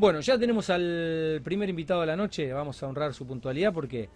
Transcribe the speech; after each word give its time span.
Bueno, 0.00 0.20
ya 0.20 0.38
tenemos 0.38 0.70
al 0.70 1.42
primer 1.44 1.68
invitado 1.68 2.00
de 2.00 2.06
la 2.06 2.16
noche, 2.16 2.50
vamos 2.54 2.82
a 2.82 2.86
honrar 2.88 3.12
su 3.12 3.26
puntualidad 3.26 3.70
porque 3.70 4.08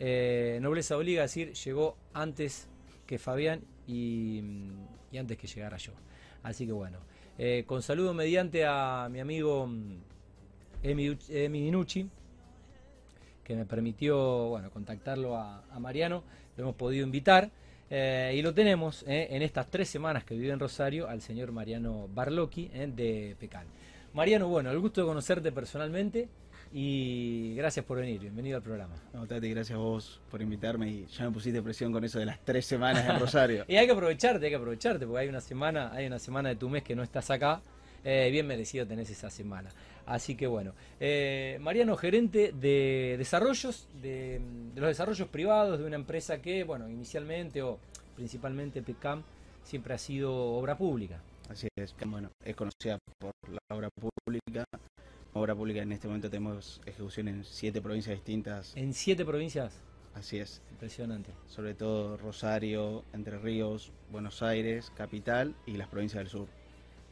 eh, 0.00 0.58
Nobleza 0.60 0.96
obliga 0.96 1.20
a 1.20 1.26
decir, 1.26 1.52
llegó 1.52 1.96
antes 2.12 2.68
que 3.06 3.20
Fabián 3.20 3.60
y, 3.86 4.42
y 5.12 5.16
antes 5.16 5.38
que 5.38 5.46
llegara 5.46 5.76
yo. 5.76 5.92
Así 6.42 6.66
que 6.66 6.72
bueno, 6.72 6.98
eh, 7.38 7.62
con 7.68 7.82
saludo 7.82 8.14
mediante 8.14 8.66
a 8.66 9.06
mi 9.12 9.20
amigo 9.20 9.68
mm, 9.68 9.98
Emi, 10.82 11.16
Emi 11.28 11.62
Dinucci, 11.62 12.10
que 13.44 13.54
me 13.54 13.64
permitió 13.64 14.48
bueno, 14.48 14.72
contactarlo 14.72 15.36
a, 15.36 15.62
Mariano, 15.78 16.24
lo 16.56 16.64
hemos 16.64 16.74
podido 16.74 17.06
invitar. 17.06 17.48
eh, 17.90 18.34
y 18.36 18.42
lo 18.42 18.52
tenemos 18.54 19.04
en 19.06 19.42
estas 19.42 19.70
tres 19.70 19.88
semanas 19.88 20.24
que 20.24 20.34
vive 20.34 20.52
en 20.52 20.58
Rosario 20.58 21.08
al 21.08 21.22
señor 21.22 21.52
Mariano 21.52 22.08
Barlocchi 22.12 22.66
de 22.66 23.36
Pecal. 23.38 23.68
Mariano, 24.14 24.48
bueno, 24.48 24.70
el 24.70 24.78
gusto 24.78 25.00
de 25.02 25.06
conocerte 25.06 25.52
personalmente 25.52 26.28
y 26.72 27.54
gracias 27.56 27.84
por 27.84 27.98
venir. 27.98 28.20
Bienvenido 28.20 28.56
al 28.56 28.62
programa. 28.62 28.94
No, 29.12 29.26
Tati, 29.26 29.50
gracias 29.50 29.76
a 29.76 29.80
vos 29.80 30.20
por 30.30 30.42
invitarme 30.42 30.88
y 30.90 31.06
ya 31.06 31.24
me 31.24 31.30
pusiste 31.30 31.62
presión 31.62 31.92
con 31.92 32.04
eso 32.04 32.18
de 32.18 32.26
las 32.26 32.40
tres 32.44 32.66
semanas 32.66 33.08
en 33.08 33.18
Rosario. 33.20 33.64
Y 33.68 33.76
hay 33.76 33.86
que 33.86 33.92
aprovecharte, 33.92 34.44
hay 34.46 34.50
que 34.50 34.56
aprovecharte, 34.56 35.06
porque 35.06 35.20
hay 35.22 35.28
una 35.28 35.40
semana, 35.40 35.92
hay 35.92 36.06
una 36.06 36.18
semana 36.18 36.48
de 36.48 36.56
tu 36.56 36.68
mes 36.68 36.82
que 36.82 36.96
no 36.96 37.02
estás 37.02 37.30
acá. 37.30 37.60
eh, 38.04 38.28
bien 38.32 38.46
merecido 38.46 38.86
tenés 38.86 39.10
esa 39.10 39.30
semana. 39.30 39.70
Así 40.06 40.34
que 40.36 40.46
bueno. 40.46 40.72
Eh, 41.00 41.58
Mariano, 41.60 41.96
gerente 41.96 42.52
de 42.52 43.16
desarrollos, 43.18 43.86
de, 44.00 44.40
de 44.74 44.80
los 44.80 44.88
desarrollos 44.88 45.28
privados 45.28 45.78
de 45.78 45.84
una 45.84 45.96
empresa 45.96 46.40
que, 46.40 46.64
bueno, 46.64 46.88
inicialmente 46.88 47.62
o 47.62 47.78
principalmente 48.16 48.82
PECAM 48.82 49.22
siempre 49.62 49.94
ha 49.94 49.98
sido 49.98 50.34
obra 50.34 50.76
pública. 50.78 51.20
Así 51.48 51.68
es, 51.76 51.94
bueno, 52.06 52.30
es 52.44 52.54
conocida 52.54 52.98
por 53.18 53.32
la 53.50 53.58
obra 53.74 53.88
pública. 53.90 54.64
Obra 55.32 55.54
pública 55.54 55.82
en 55.82 55.92
este 55.92 56.06
momento 56.08 56.28
tenemos 56.30 56.80
ejecución 56.86 57.28
en 57.28 57.44
siete 57.44 57.80
provincias 57.80 58.16
distintas. 58.16 58.76
En 58.76 58.92
siete 58.92 59.24
provincias. 59.24 59.72
Así 60.14 60.38
es, 60.38 60.62
Impresionante. 60.72 61.30
sobre 61.46 61.74
todo 61.74 62.16
Rosario, 62.16 63.04
Entre 63.12 63.38
Ríos, 63.38 63.92
Buenos 64.10 64.42
Aires, 64.42 64.90
Capital 64.96 65.54
y 65.66 65.72
las 65.76 65.86
provincias 65.88 66.18
del 66.18 66.28
sur. 66.28 66.48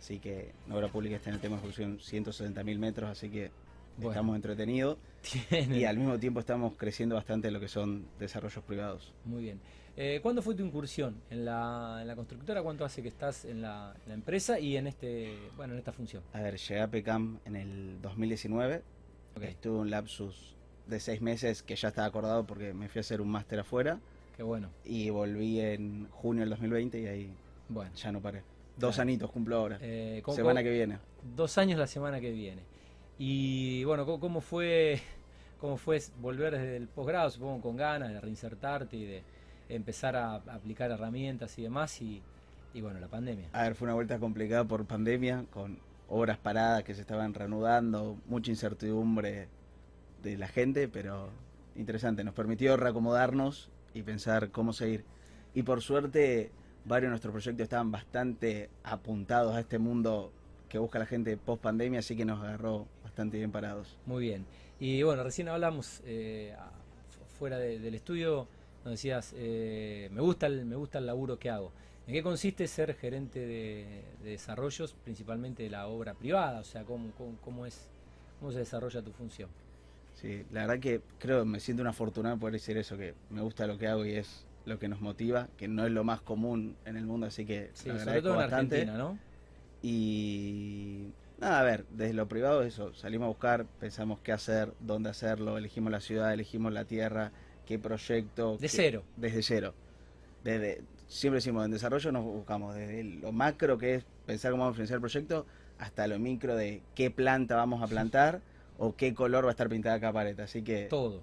Así 0.00 0.18
que 0.18 0.52
obra 0.70 0.88
pública 0.88 1.16
está 1.16 1.30
en 1.30 1.36
el 1.36 1.40
tema 1.40 1.56
de 1.56 1.62
ejecución 1.62 1.98
160.000 1.98 2.78
metros, 2.78 3.08
así 3.08 3.30
que 3.30 3.50
Bueno. 3.96 4.10
estamos 4.10 4.36
entretenidos 4.36 4.98
Tiene- 5.50 5.78
y 5.78 5.84
al 5.84 5.96
mismo 5.98 6.18
tiempo 6.18 6.40
estamos 6.40 6.74
creciendo 6.76 7.14
bastante 7.14 7.48
en 7.48 7.54
lo 7.54 7.60
que 7.60 7.68
son 7.68 8.06
desarrollos 8.18 8.64
privados. 8.64 9.12
Muy 9.24 9.42
bien. 9.42 9.60
Eh, 9.98 10.20
¿Cuándo 10.22 10.42
fue 10.42 10.54
tu 10.54 10.62
incursión 10.62 11.22
en 11.30 11.44
la, 11.46 11.98
en 12.02 12.06
la 12.08 12.14
constructora? 12.16 12.62
¿Cuánto 12.62 12.84
hace 12.84 13.02
que 13.02 13.08
estás 13.08 13.46
en 13.46 13.62
la, 13.62 13.94
en 14.02 14.08
la 14.08 14.14
empresa 14.14 14.58
y 14.58 14.76
en 14.76 14.86
este 14.86 15.34
bueno 15.56 15.72
en 15.72 15.78
esta 15.78 15.92
función? 15.92 16.22
A 16.34 16.42
ver, 16.42 16.58
llegué 16.58 16.80
a 16.82 16.88
PECAM 16.88 17.38
en 17.46 17.56
el 17.56 18.02
2019. 18.02 18.82
Ok. 19.36 19.42
Estuve 19.44 19.78
un 19.78 19.90
lapsus 19.90 20.54
de 20.86 21.00
seis 21.00 21.22
meses 21.22 21.62
que 21.62 21.76
ya 21.76 21.88
estaba 21.88 22.06
acordado 22.06 22.46
porque 22.46 22.74
me 22.74 22.88
fui 22.88 22.98
a 22.98 23.00
hacer 23.00 23.20
un 23.22 23.28
máster 23.28 23.58
afuera 23.58 23.98
Qué 24.36 24.42
bueno. 24.42 24.68
y 24.84 25.08
volví 25.10 25.60
en 25.60 26.08
junio 26.10 26.40
del 26.40 26.50
2020 26.50 27.00
y 27.00 27.06
ahí 27.06 27.34
Bueno. 27.70 27.90
ya 27.94 28.12
no 28.12 28.20
paré. 28.20 28.42
Dos 28.76 28.96
Claro. 28.96 29.02
anitos 29.08 29.30
cumplo 29.30 29.56
ahora. 29.56 29.78
Eh, 29.80 30.20
¿cómo- 30.22 30.36
Semana 30.36 30.62
que 30.62 30.70
viene. 30.70 30.98
Dos 31.34 31.56
años 31.56 31.78
la 31.78 31.86
semana 31.86 32.20
que 32.20 32.30
viene. 32.32 32.60
Y 33.18 33.82
bueno, 33.84 34.04
¿cómo, 34.04 34.20
cómo 34.20 34.40
fue 34.42 35.00
cómo 35.58 35.78
fue 35.78 35.98
volver 36.20 36.52
desde 36.52 36.76
el 36.76 36.86
posgrado? 36.86 37.30
Supongo 37.30 37.62
con 37.62 37.76
ganas 37.78 38.10
de 38.12 38.20
reinsertarte 38.20 38.94
y 38.98 39.04
de 39.06 39.22
empezar 39.68 40.16
a 40.16 40.34
aplicar 40.36 40.90
herramientas 40.90 41.58
y 41.58 41.62
demás. 41.62 42.00
Y, 42.02 42.22
y 42.74 42.80
bueno, 42.80 43.00
la 43.00 43.08
pandemia. 43.08 43.48
A 43.52 43.62
ver, 43.62 43.74
fue 43.74 43.86
una 43.86 43.94
vuelta 43.94 44.18
complicada 44.18 44.64
por 44.64 44.84
pandemia, 44.84 45.44
con 45.52 45.78
obras 46.08 46.38
paradas 46.38 46.84
que 46.84 46.94
se 46.94 47.00
estaban 47.00 47.34
reanudando, 47.34 48.16
mucha 48.26 48.50
incertidumbre 48.50 49.48
de 50.22 50.36
la 50.38 50.48
gente, 50.48 50.88
pero 50.88 51.30
interesante. 51.74 52.22
Nos 52.24 52.34
permitió 52.34 52.76
reacomodarnos 52.76 53.70
y 53.94 54.02
pensar 54.02 54.50
cómo 54.50 54.72
seguir. 54.72 55.04
Y 55.54 55.62
por 55.62 55.80
suerte, 55.82 56.50
varios 56.84 57.08
de 57.08 57.10
nuestros 57.10 57.32
proyectos 57.32 57.64
estaban 57.64 57.90
bastante 57.90 58.68
apuntados 58.84 59.54
a 59.54 59.60
este 59.60 59.78
mundo 59.78 60.32
que 60.68 60.78
busca 60.78 60.98
la 60.98 61.06
gente 61.06 61.36
post 61.36 61.62
pandemia, 61.62 62.00
así 62.00 62.16
que 62.16 62.24
nos 62.24 62.42
agarró 62.42 62.86
bastante 63.02 63.38
bien 63.38 63.50
parados. 63.52 63.96
Muy 64.04 64.22
bien. 64.24 64.44
Y 64.78 65.02
bueno, 65.02 65.22
recién 65.24 65.48
hablamos 65.48 66.02
eh, 66.04 66.54
fuera 67.38 67.58
de- 67.58 67.78
del 67.78 67.94
estudio, 67.94 68.48
decías, 68.90 69.32
eh, 69.36 70.08
me, 70.12 70.20
gusta 70.20 70.46
el, 70.46 70.64
me 70.66 70.76
gusta 70.76 70.98
el 70.98 71.06
laburo 71.06 71.38
que 71.38 71.50
hago. 71.50 71.72
¿En 72.06 72.14
qué 72.14 72.22
consiste 72.22 72.66
ser 72.68 72.94
gerente 72.94 73.40
de, 73.40 74.16
de 74.22 74.30
desarrollos, 74.30 74.94
principalmente 74.94 75.62
de 75.64 75.70
la 75.70 75.88
obra 75.88 76.14
privada? 76.14 76.60
O 76.60 76.64
sea, 76.64 76.84
¿cómo, 76.84 77.12
cómo, 77.12 77.36
cómo 77.40 77.66
es, 77.66 77.90
¿cómo 78.38 78.52
se 78.52 78.58
desarrolla 78.58 79.02
tu 79.02 79.12
función? 79.12 79.50
Sí, 80.14 80.46
la 80.50 80.62
verdad 80.66 80.80
que 80.80 81.02
creo 81.18 81.44
me 81.44 81.60
siento 81.60 81.82
una 81.82 81.90
afortunada 81.90 82.36
poder 82.36 82.54
decir 82.54 82.76
eso, 82.78 82.96
que 82.96 83.14
me 83.28 83.42
gusta 83.42 83.66
lo 83.66 83.76
que 83.76 83.86
hago 83.86 84.04
y 84.06 84.12
es 84.14 84.46
lo 84.64 84.78
que 84.78 84.88
nos 84.88 85.00
motiva, 85.00 85.48
que 85.56 85.68
no 85.68 85.84
es 85.84 85.92
lo 85.92 86.04
más 86.04 86.20
común 86.22 86.76
en 86.84 86.96
el 86.96 87.04
mundo, 87.06 87.26
así 87.26 87.44
que 87.44 87.70
Sí, 87.74 87.90
sobre 87.90 88.22
todo 88.22 88.32
en 88.34 88.38
bastante. 88.38 88.76
Argentina, 88.76 88.98
¿no? 88.98 89.18
Y 89.82 91.12
nada, 91.38 91.60
a 91.60 91.62
ver, 91.64 91.86
desde 91.90 92.14
lo 92.14 92.26
privado 92.28 92.62
eso, 92.62 92.94
salimos 92.94 93.26
a 93.26 93.28
buscar, 93.28 93.66
pensamos 93.78 94.20
qué 94.20 94.32
hacer, 94.32 94.72
dónde 94.80 95.10
hacerlo, 95.10 95.58
elegimos 95.58 95.92
la 95.92 96.00
ciudad, 96.00 96.32
elegimos 96.32 96.72
la 96.72 96.84
tierra, 96.86 97.32
qué 97.66 97.78
proyecto. 97.78 98.52
De 98.52 98.58
qué- 98.60 98.68
cero. 98.68 99.02
Desde 99.16 99.42
cero. 99.42 99.74
Desde, 100.44 100.82
siempre 101.08 101.36
decimos, 101.38 101.64
en 101.64 101.72
desarrollo 101.72 102.12
nos 102.12 102.24
buscamos 102.24 102.74
desde 102.74 103.02
lo 103.04 103.32
macro 103.32 103.76
que 103.78 103.96
es 103.96 104.04
pensar 104.26 104.52
cómo 104.52 104.62
vamos 104.64 104.74
a 104.74 104.76
financiar 104.76 104.96
el 104.96 105.00
proyecto, 105.00 105.46
hasta 105.78 106.06
lo 106.06 106.18
micro 106.18 106.54
de 106.56 106.82
qué 106.94 107.10
planta 107.10 107.56
vamos 107.56 107.82
a 107.82 107.86
plantar 107.86 108.40
o 108.78 108.94
qué 108.94 109.12
color 109.14 109.44
va 109.44 109.48
a 109.48 109.52
estar 109.52 109.68
pintada 109.68 109.98
cada 110.00 110.12
pared. 110.12 110.38
Así 110.40 110.62
que 110.62 110.86
Todo. 110.88 111.20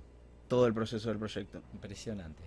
todo 0.48 0.68
el 0.68 0.74
proceso 0.74 1.10
del 1.10 1.18
proyecto. 1.20 1.62
Impresionante. 1.74 2.44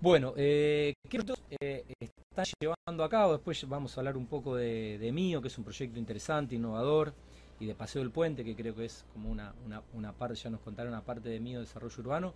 Bueno, 0.00 0.34
eh, 0.36 0.94
¿qué 1.08 1.18
proyectos 1.18 1.42
eh, 1.60 1.84
están 2.00 2.44
llevando 2.60 3.04
a 3.04 3.08
cabo? 3.08 3.32
Después 3.34 3.66
vamos 3.68 3.96
a 3.96 4.00
hablar 4.00 4.16
un 4.16 4.26
poco 4.26 4.56
de, 4.56 4.98
de 4.98 5.12
Mío, 5.12 5.40
que 5.40 5.48
es 5.48 5.56
un 5.58 5.64
proyecto 5.64 5.98
interesante, 5.98 6.56
innovador, 6.56 7.14
y 7.60 7.66
de 7.66 7.74
Paseo 7.76 8.02
del 8.02 8.10
Puente, 8.10 8.44
que 8.44 8.56
creo 8.56 8.74
que 8.74 8.84
es 8.86 9.04
como 9.12 9.30
una, 9.30 9.54
una, 9.64 9.80
una 9.94 10.12
parte, 10.12 10.34
ya 10.34 10.50
nos 10.50 10.60
contaron 10.60 10.92
una 10.92 11.02
parte 11.04 11.28
de 11.28 11.38
Mío, 11.38 11.60
desarrollo 11.60 11.94
urbano. 12.00 12.34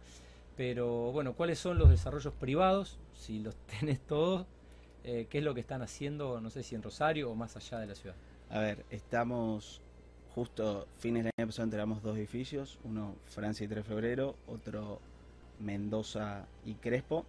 Pero 0.56 1.12
bueno, 1.12 1.34
¿cuáles 1.34 1.58
son 1.58 1.78
los 1.78 1.90
desarrollos 1.90 2.32
privados? 2.34 2.98
Si 3.14 3.38
los 3.38 3.54
tenés 3.80 4.00
todos, 4.00 4.46
eh, 5.04 5.26
¿qué 5.28 5.38
es 5.38 5.44
lo 5.44 5.54
que 5.54 5.60
están 5.60 5.82
haciendo, 5.82 6.40
no 6.40 6.50
sé 6.50 6.62
si 6.62 6.74
en 6.74 6.82
Rosario 6.82 7.30
o 7.30 7.34
más 7.34 7.56
allá 7.56 7.78
de 7.78 7.86
la 7.86 7.94
ciudad? 7.94 8.16
A 8.50 8.60
ver, 8.60 8.84
estamos 8.90 9.80
justo 10.34 10.86
fines 10.98 11.24
del 11.24 11.32
año 11.38 11.48
pasado 11.48 11.64
entregamos 11.64 12.02
dos 12.02 12.16
edificios, 12.16 12.78
uno 12.84 13.14
Francia 13.24 13.64
y 13.64 13.68
3 13.68 13.84
de 13.84 13.88
febrero, 13.88 14.36
otro 14.46 15.00
Mendoza 15.60 16.46
y 16.64 16.74
Crespo. 16.74 17.24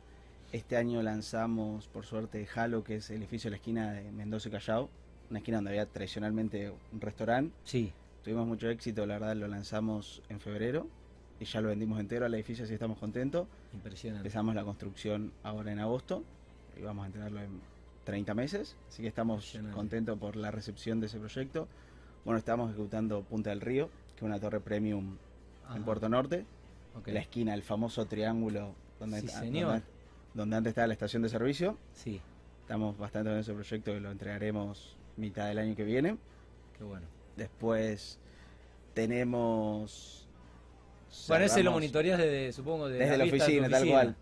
Este 0.51 0.77
año 0.77 1.01
lanzamos, 1.01 1.87
por 1.87 2.05
suerte, 2.05 2.47
Halo, 2.55 2.83
que 2.83 2.97
es 2.97 3.09
el 3.09 3.17
edificio 3.17 3.49
de 3.49 3.51
la 3.51 3.57
esquina 3.57 3.91
de 3.93 4.11
Mendoza 4.11 4.49
y 4.49 4.51
Callao, 4.51 4.89
una 5.29 5.39
esquina 5.39 5.57
donde 5.57 5.71
había 5.71 5.85
tradicionalmente 5.85 6.71
un 6.93 7.01
restaurante. 7.01 7.53
Sí, 7.63 7.91
Tuvimos 8.27 8.45
mucho 8.45 8.69
éxito, 8.69 9.05
la 9.05 9.19
verdad 9.19 9.37
lo 9.37 9.47
lanzamos 9.47 10.21
en 10.27 10.41
febrero 10.41 10.85
y 11.39 11.45
ya 11.45 11.61
lo 11.61 11.69
vendimos 11.69 11.99
entero 11.99 12.25
al 12.25 12.33
edificio, 12.33 12.65
así 12.65 12.73
estamos 12.73 12.97
contentos. 12.97 13.47
impresionante. 13.73 14.27
Empezamos 14.27 14.55
la 14.55 14.63
construcción 14.63 15.31
ahora 15.43 15.71
en 15.71 15.79
agosto 15.79 16.23
y 16.77 16.81
vamos 16.81 17.03
a 17.03 17.07
entregarlo 17.07 17.41
en 17.41 17.61
30 18.05 18.33
meses, 18.33 18.75
así 18.89 19.01
que 19.01 19.07
estamos 19.09 19.57
contentos 19.73 20.17
por 20.17 20.35
la 20.35 20.49
recepción 20.51 20.99
de 20.99 21.07
ese 21.07 21.19
proyecto. 21.19 21.67
Bueno, 22.25 22.39
estamos 22.39 22.69
ejecutando 22.71 23.21
Punta 23.23 23.49
del 23.51 23.61
Río, 23.61 23.89
que 24.15 24.17
es 24.17 24.21
una 24.23 24.39
torre 24.39 24.59
premium 24.59 25.17
Ajá, 25.65 25.75
en 25.77 25.83
Puerto 25.83 26.09
Norte, 26.09 26.45
la 27.05 27.19
esquina, 27.19 27.53
el 27.53 27.61
famoso 27.63 28.05
triángulo 28.05 28.73
donde, 28.99 29.21
Sí, 29.21 29.27
anta- 29.27 29.39
señor. 29.39 29.67
donde- 29.69 29.85
donde 30.33 30.55
antes 30.55 30.71
estaba 30.71 30.87
la 30.87 30.93
estación 30.93 31.21
de 31.23 31.29
servicio. 31.29 31.77
Sí, 31.93 32.21
Estamos 32.61 32.97
bastante 32.97 33.29
con 33.29 33.39
ese 33.39 33.53
proyecto 33.53 33.93
que 33.93 33.99
lo 34.01 34.11
entregaremos 34.11 34.97
mitad 35.15 35.47
del 35.47 35.57
año 35.59 35.75
que 35.75 35.83
viene. 35.85 36.17
qué 36.77 36.83
bueno. 36.83 37.05
Después 37.37 38.19
tenemos... 38.93 40.26
Bueno, 41.27 41.45
ese 41.45 41.63
lo 41.63 41.71
monitoreas 41.71 42.17
desde, 42.19 42.51
supongo, 42.53 42.87
de 42.89 42.99
desde 42.99 43.17
la 43.17 43.23
vista 43.23 43.37
de 43.37 43.39
tu 43.39 43.45
oficina, 43.45 43.69
tal 43.69 43.81
oficina. 43.83 44.15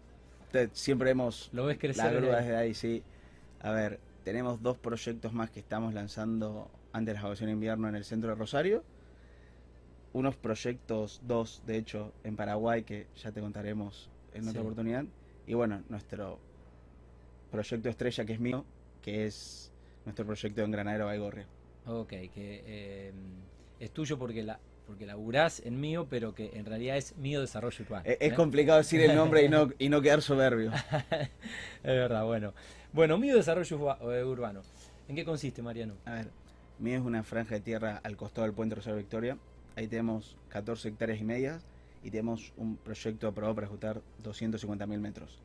cual. 0.51 0.69
Siempre 0.73 1.09
hemos 1.11 1.49
Lo 1.51 1.65
ves 1.65 1.77
crecer. 1.77 2.05
La 2.05 2.11
desde 2.11 2.21
grúa 2.25 2.37
ahí. 2.37 2.43
desde 2.45 2.57
ahí, 2.57 2.73
sí. 2.73 3.03
A 3.61 3.71
ver, 3.71 3.99
tenemos 4.23 4.61
dos 4.61 4.77
proyectos 4.77 5.33
más 5.33 5.49
que 5.51 5.59
estamos 5.59 5.93
lanzando 5.93 6.69
antes 6.93 7.13
de 7.13 7.19
la 7.19 7.23
vacaciones 7.23 7.51
de 7.51 7.53
invierno 7.55 7.89
en 7.89 7.95
el 7.95 8.05
centro 8.05 8.29
de 8.29 8.35
Rosario. 8.35 8.83
Unos 10.13 10.37
proyectos, 10.37 11.19
dos 11.27 11.61
de 11.65 11.77
hecho, 11.77 12.13
en 12.23 12.37
Paraguay 12.37 12.83
que 12.83 13.07
ya 13.21 13.31
te 13.33 13.41
contaremos 13.41 14.09
en 14.33 14.43
otra 14.43 14.53
Sí. 14.53 14.59
oportunidad. 14.59 15.03
Y 15.45 15.53
bueno, 15.55 15.83
nuestro 15.89 16.39
proyecto 17.51 17.89
estrella 17.89 18.23
que 18.25 18.33
es 18.33 18.39
mío, 18.39 18.63
que 19.01 19.25
es 19.25 19.71
nuestro 20.05 20.25
proyecto 20.25 20.61
en 20.61 20.71
Granadero 20.71 21.05
Baigorria. 21.07 21.45
Ok, 21.85 22.09
que 22.09 22.29
eh, 22.65 23.11
es 23.79 23.91
tuyo 23.91 24.17
porque 24.17 24.41
la 24.41 24.57
porque 24.85 25.05
laburás 25.05 25.61
en 25.65 25.79
mío, 25.79 26.07
pero 26.09 26.33
que 26.35 26.51
en 26.53 26.65
realidad 26.65 26.97
es 26.97 27.15
mío 27.17 27.41
desarrollo 27.41 27.83
urbano. 27.83 28.03
Es, 28.07 28.17
es 28.19 28.33
complicado 28.33 28.77
decir 28.77 29.01
el 29.01 29.15
nombre 29.15 29.43
y 29.43 29.49
no, 29.49 29.69
y 29.79 29.89
no 29.89 30.01
quedar 30.01 30.21
soberbio. 30.21 30.71
es 31.11 31.29
verdad, 31.83 32.25
bueno. 32.25 32.53
Bueno, 32.93 33.17
mío 33.17 33.35
desarrollo 33.35 34.11
eh, 34.11 34.23
urbano. 34.23 34.61
¿En 35.07 35.15
qué 35.15 35.25
consiste, 35.25 35.61
Mariano? 35.61 35.95
A 36.05 36.13
ver, 36.13 36.29
mío 36.79 36.97
es 36.97 37.03
una 37.03 37.23
franja 37.23 37.55
de 37.55 37.61
tierra 37.61 37.99
al 38.03 38.15
costado 38.15 38.45
del 38.45 38.53
puente 38.53 38.75
Rosario 38.75 38.97
Victoria, 38.97 39.37
ahí 39.75 39.87
tenemos 39.87 40.37
14 40.49 40.89
hectáreas 40.89 41.19
y 41.19 41.23
media 41.23 41.59
y 42.03 42.11
tenemos 42.11 42.53
un 42.57 42.77
proyecto 42.77 43.27
aprobado 43.27 43.55
para 43.55 43.67
ejecutar 43.67 44.01
250.000 44.23 44.99
metros. 44.99 45.39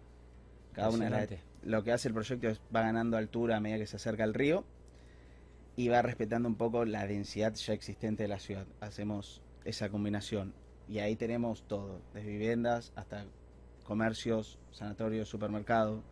Cada 0.73 0.91
una 0.91 1.05
de 1.07 1.11
las- 1.11 1.41
lo 1.65 1.83
que 1.83 1.93
hace 1.93 2.09
el 2.09 2.15
proyecto 2.15 2.49
es 2.49 2.61
va 2.75 2.83
ganando 2.83 3.17
altura 3.17 3.57
a 3.57 3.61
medida 3.61 3.79
que 3.79 3.87
se 3.87 3.97
acerca 3.97 4.25
al 4.25 4.35
río 4.35 4.65
y 5.81 5.89
va 5.89 6.03
respetando 6.03 6.47
un 6.47 6.57
poco 6.57 6.85
la 6.85 7.07
densidad 7.07 7.55
ya 7.55 7.73
existente 7.73 8.25
de 8.25 8.29
la 8.29 8.39
ciudad. 8.39 8.67
Hacemos 8.81 9.41
esa 9.65 9.89
combinación 9.89 10.53
y 10.89 10.99
ahí 10.99 11.17
tenemos 11.17 11.63
todo, 11.63 12.01
desde 12.13 12.29
viviendas 12.29 12.93
hasta 12.97 13.25
comercios, 13.85 14.59
sanatorios, 14.73 15.29
supermercados, 15.29 16.03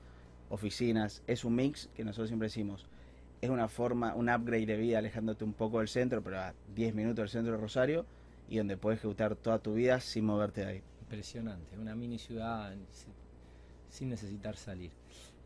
oficinas. 0.48 1.22
Es 1.26 1.44
un 1.44 1.54
mix 1.56 1.90
que 1.94 2.02
nosotros 2.02 2.28
siempre 2.28 2.46
decimos. 2.48 2.86
Es 3.42 3.50
una 3.50 3.68
forma, 3.68 4.14
un 4.14 4.30
upgrade 4.30 4.64
de 4.64 4.76
vida 4.78 4.98
alejándote 4.98 5.44
un 5.44 5.52
poco 5.52 5.80
del 5.80 5.88
centro, 5.88 6.22
pero 6.22 6.40
a 6.40 6.54
10 6.74 6.94
minutos 6.94 7.16
del 7.24 7.28
centro 7.28 7.52
de 7.52 7.58
Rosario 7.60 8.06
y 8.48 8.56
donde 8.56 8.78
puedes 8.78 8.98
ejecutar 9.00 9.36
toda 9.36 9.58
tu 9.58 9.74
vida 9.74 10.00
sin 10.00 10.24
moverte 10.24 10.62
de 10.62 10.66
ahí. 10.66 10.82
Impresionante, 11.02 11.76
una 11.78 11.94
mini 11.94 12.18
ciudad 12.18 12.74
sin- 13.90 14.08
necesitar 14.08 14.56
salir. 14.56 14.90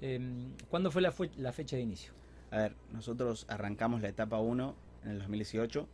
Em, 0.01 0.53
¿Cuándo 0.71 0.91
fue- 0.93 1.03
la 1.39 1.53
fecha 1.53 1.75
de 1.77 1.83
inicio? 1.83 2.13
A 2.53 2.59
ver, 2.59 2.77
nosotros 2.93 3.47
arrancamos 3.49 4.03
la 4.03 4.09
etapa 4.09 4.39
1 4.39 4.77
en 5.05 5.11
el 5.11 5.19
2018. 5.21 5.89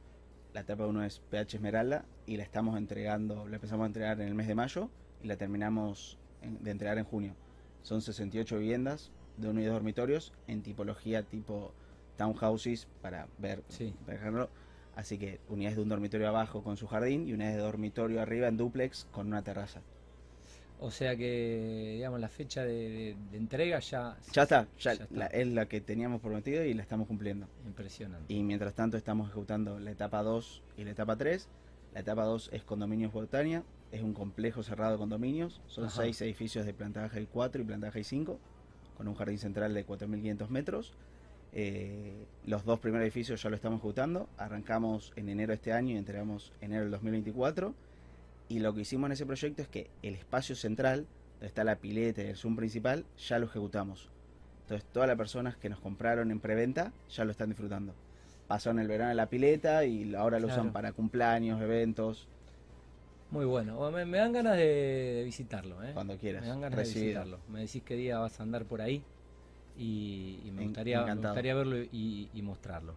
La 0.55 0.63
etapa 0.63 0.87
1 0.89 1.05
es 1.05 1.21
PH 1.21 1.57
Esmeralda 1.59 2.05
y 2.27 2.37
la 2.37 2.43
estamos 2.43 2.77
entregando, 2.77 3.47
la 3.47 3.55
empezamos 3.55 3.85
a 3.85 3.87
entregar 3.87 4.21
en 4.21 4.27
el 4.27 4.35
mes 4.35 4.49
de 4.49 4.57
mayo 4.57 4.91
y 5.23 5.29
la 5.29 5.37
terminamos 5.37 6.19
de 6.43 6.71
entregar 6.73 6.99
en 6.99 7.05
junio. 7.05 7.37
Son 7.83 8.03
68 8.03 8.59
viviendas 8.59 9.13
de 9.37 9.49
uno 9.49 9.61
y 9.61 9.67
dos 9.67 9.75
dormitorios 9.75 10.33
en 10.49 10.63
tipología 10.63 11.23
tipo 11.23 11.73
townhouses 12.17 12.89
para 13.03 13.29
ver, 13.39 13.63
Sí. 13.69 13.95
para 14.05 14.19
dejarlo. 14.19 14.51
Así 14.97 15.17
que 15.17 15.39
unidades 15.49 15.77
de 15.77 15.83
un 15.85 15.89
dormitorio 15.91 16.27
abajo 16.29 16.65
con 16.65 16.77
su 16.77 16.89
jardín 16.89 17.29
y 17.29 17.35
unidades 17.35 17.55
de 17.59 17.63
dormitorio 17.63 18.21
arriba 18.21 18.49
en 18.49 18.57
duplex 18.57 19.07
con 19.13 19.29
una 19.29 19.43
terraza. 19.43 19.81
O 20.81 20.91
sea 20.93 21.17
que, 21.17 21.93
digamos, 21.97 22.21
la 22.21 22.29
fecha 22.29 22.65
de, 22.65 22.73
de- 22.89 23.17
de 23.33 23.37
entrega 23.37 23.81
ya... 23.81 24.17
Ya 24.33 24.43
está, 24.45 24.69
ya, 24.79 24.93
Ya 24.95 25.03
está. 25.05 25.07
la- 25.15 25.27
es 25.27 25.47
la 25.49 25.67
que 25.67 25.81
teníamos 25.81 26.21
prometido 26.21 26.65
y 26.65 26.73
la 26.75 26.83
estamos 26.83 27.09
cumpliendo. 27.09 27.49
Impresionante. 27.67 28.33
Y 28.33 28.43
mientras 28.45 28.75
tanto 28.75 28.97
estamos 28.97 29.27
ejecutando 29.29 29.81
la 29.81 29.91
etapa 29.91 30.23
2 30.23 30.63
y 30.77 30.85
la 30.85 30.93
etapa 30.93 31.17
3. 31.17 31.49
La 31.95 32.01
etapa 32.01 32.25
2 32.25 32.51
es 32.53 32.63
Condominios 32.63 33.13
Botania, 33.13 33.65
es 33.91 34.03
un 34.03 34.13
complejo 34.15 34.63
cerrado 34.63 34.93
de 34.93 34.99
condominios, 34.99 35.61
son 35.67 35.87
Ajá. 35.87 36.03
seis 36.03 36.21
edificios 36.21 36.67
de 36.67 36.75
planta 36.75 37.01
baja 37.01 37.19
y 37.19 37.27
4 37.27 37.63
y 37.63 37.65
planta 37.65 37.87
baja 37.89 37.99
y 37.99 38.05
5, 38.05 38.39
con 38.97 39.09
un 39.09 39.15
jardín 39.15 39.39
central 39.39 39.73
de 39.75 39.85
4.500 39.87 40.49
metros. 40.49 40.93
Eh, 41.53 42.27
los 42.45 42.65
dos 42.67 42.79
primeros 42.79 43.05
edificios 43.05 43.43
ya 43.43 43.49
lo 43.49 43.57
estamos 43.57 43.79
ejecutando, 43.79 44.29
arrancamos 44.37 45.13
en 45.17 45.31
enero 45.31 45.49
de 45.49 45.55
este 45.55 45.73
año 45.73 45.95
y 45.95 45.97
entregamos 45.97 46.53
enero 46.61 46.83
del 46.83 46.91
2024. 46.93 47.75
Y 48.49 48.61
lo 48.61 48.73
que 48.75 48.81
hicimos 48.83 49.09
en 49.09 49.13
ese 49.13 49.27
proyecto 49.27 49.63
es 49.63 49.69
que 49.69 49.91
el 50.03 50.15
espacio 50.15 50.57
central, 50.57 51.07
donde 51.35 51.47
está 51.47 51.65
la 51.65 51.77
pileta 51.77 52.23
y 52.23 52.27
el 52.27 52.37
Zoom 52.37 52.57
principal, 52.57 53.05
ya 53.19 53.39
lo 53.39 53.47
ejecutamos. 53.47 54.09
Entonces 54.63 54.87
todas 54.93 55.09
las 55.09 55.17
personas 55.19 55.57
que 55.57 55.69
nos 55.69 55.81
compraron 55.81 56.31
en 56.31 56.41
preventa 56.41 56.93
ya 57.11 57.25
lo 57.25 57.31
están 57.31 57.49
disfrutando. 57.51 57.95
Pasaron 58.47 58.79
el 58.79 58.89
verano 58.89 59.11
en 59.11 59.17
la 59.19 59.27
pileta 59.27 59.85
y 59.85 60.15
ahora 60.15 60.39
lo 60.41 60.47
Claro. 60.47 60.63
usan 60.63 60.73
para 60.73 60.93
cumpleaños, 60.93 61.61
eventos, 61.61 62.29
Muy 63.31 63.45
bueno. 63.45 63.91
Me, 63.91 64.07
me 64.07 64.17
dan 64.17 64.33
ganas 64.33 64.57
de, 64.57 64.65
de 65.17 65.23
visitarlo, 65.25 65.85
¿eh? 65.85 65.91
cuando 65.93 66.17
quieras. 66.17 66.41
Me 66.43 66.49
dan 66.49 66.63
ganas 66.63 66.79
Recibido. 66.79 67.03
de 67.03 67.09
visitarlo. 67.27 67.39
Me 67.53 67.61
decís 67.61 67.83
qué 67.85 67.95
día 67.95 68.19
vas 68.19 68.41
a 68.41 68.43
andar 68.43 68.65
por 68.65 68.81
ahí 68.81 69.03
y, 69.77 70.41
y 70.47 70.51
me, 70.51 70.65
gustaría, 70.65 71.05
me 71.05 71.15
gustaría 71.15 71.55
verlo 71.55 71.77
y, 71.79 72.31
y 72.33 72.41
mostrarlo. 72.43 72.95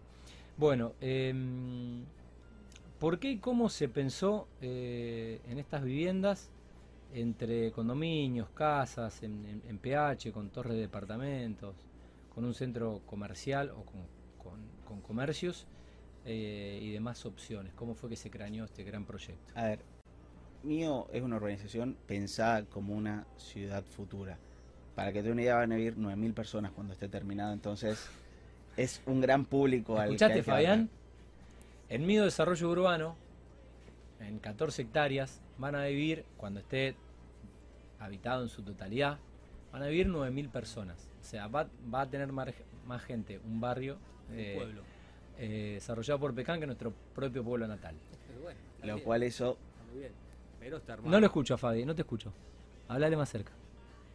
Bueno, 0.56 0.92
em, 1.02 2.02
¿por 3.02 3.18
qué 3.18 3.32
y 3.32 3.38
cómo 3.38 3.68
se 3.68 3.88
pensó 3.88 4.46
eh, 4.60 5.40
en 5.50 5.58
estas 5.58 5.82
viviendas 5.82 6.48
entre 7.12 7.72
condominios, 7.72 8.48
casas, 8.50 9.22
en, 9.24 9.44
en- 9.44 9.62
en 9.68 9.78
PH, 9.78 10.30
con 10.32 10.48
torres 10.50 10.74
de 10.74 10.82
departamentos, 10.82 11.74
con 12.32 12.44
un 12.44 12.54
centro 12.54 13.00
comercial 13.06 13.70
o 13.70 13.82
con, 13.84 14.02
con- 14.42 14.68
con 14.86 15.00
comercios 15.00 15.66
eh, 16.24 16.78
y 16.80 16.92
demás 16.92 17.26
opciones? 17.26 17.72
¿Cómo 17.74 17.94
fue 17.94 18.08
que 18.08 18.16
se 18.16 18.30
craneó 18.30 18.64
este 18.64 18.84
gran 18.84 19.04
proyecto? 19.04 19.52
A 19.56 19.64
ver, 19.64 19.80
Mío 20.62 21.08
es 21.12 21.22
una 21.22 21.36
organización 21.36 21.96
pensada 22.06 22.64
como 22.66 22.94
una 22.94 23.26
ciudad 23.36 23.82
futura. 23.84 24.38
Para 24.94 25.12
que 25.12 25.22
te 25.22 25.30
una 25.32 25.42
idea, 25.42 25.56
van 25.56 25.72
a 25.72 25.76
vivir 25.76 25.94
9.000 25.96 26.34
personas 26.34 26.70
cuando 26.70 26.92
esté 26.92 27.08
terminado. 27.08 27.52
Entonces, 27.52 28.08
es 28.76 29.02
un 29.06 29.20
gran 29.20 29.44
público 29.44 29.98
al 29.98 30.10
que 30.10 30.14
¿Escuchaste, 30.14 30.42
Fabián? 30.44 30.88
En 31.92 32.06
mi 32.06 32.16
desarrollo 32.16 32.70
urbano, 32.70 33.16
en 34.18 34.38
14 34.38 34.80
hectáreas, 34.80 35.42
van 35.58 35.74
a 35.74 35.84
vivir, 35.84 36.24
cuando 36.38 36.60
esté 36.60 36.96
habitado 38.00 38.42
en 38.44 38.48
su 38.48 38.62
totalidad, 38.62 39.18
van 39.72 39.82
a 39.82 39.86
vivir 39.88 40.08
9.000 40.08 40.48
personas. 40.48 41.10
O 41.20 41.24
sea, 41.24 41.48
va, 41.48 41.68
va 41.92 42.00
a 42.00 42.08
tener 42.08 42.32
mar- 42.32 42.54
más 42.86 43.02
gente, 43.02 43.38
un 43.44 43.60
barrio 43.60 43.98
eh, 44.32 44.54
pueblo. 44.56 44.82
eh, 45.38 45.72
desarrollado 45.74 46.18
por 46.18 46.34
Pecán 46.34 46.60
que 46.60 46.66
nuestro 46.66 46.94
propio 47.14 47.44
pueblo 47.44 47.66
natal. 47.68 47.94
Pero 48.26 48.40
bueno, 48.40 48.60
Lo 48.80 48.94
bien, 48.94 49.04
cual 49.04 49.22
eso, 49.22 49.58
está 49.74 49.84
muy 49.92 50.00
bien. 50.00 50.12
Pero 50.60 50.76
está 50.78 50.94
armado. 50.94 51.10
No 51.10 51.20
lo 51.20 51.26
escucho 51.26 51.54
a 51.54 51.58
Fabi, 51.58 51.84
no 51.84 51.94
te 51.94 52.00
escucho. 52.02 52.32
Hablale 52.88 53.18
más 53.18 53.28
cerca. 53.28 53.52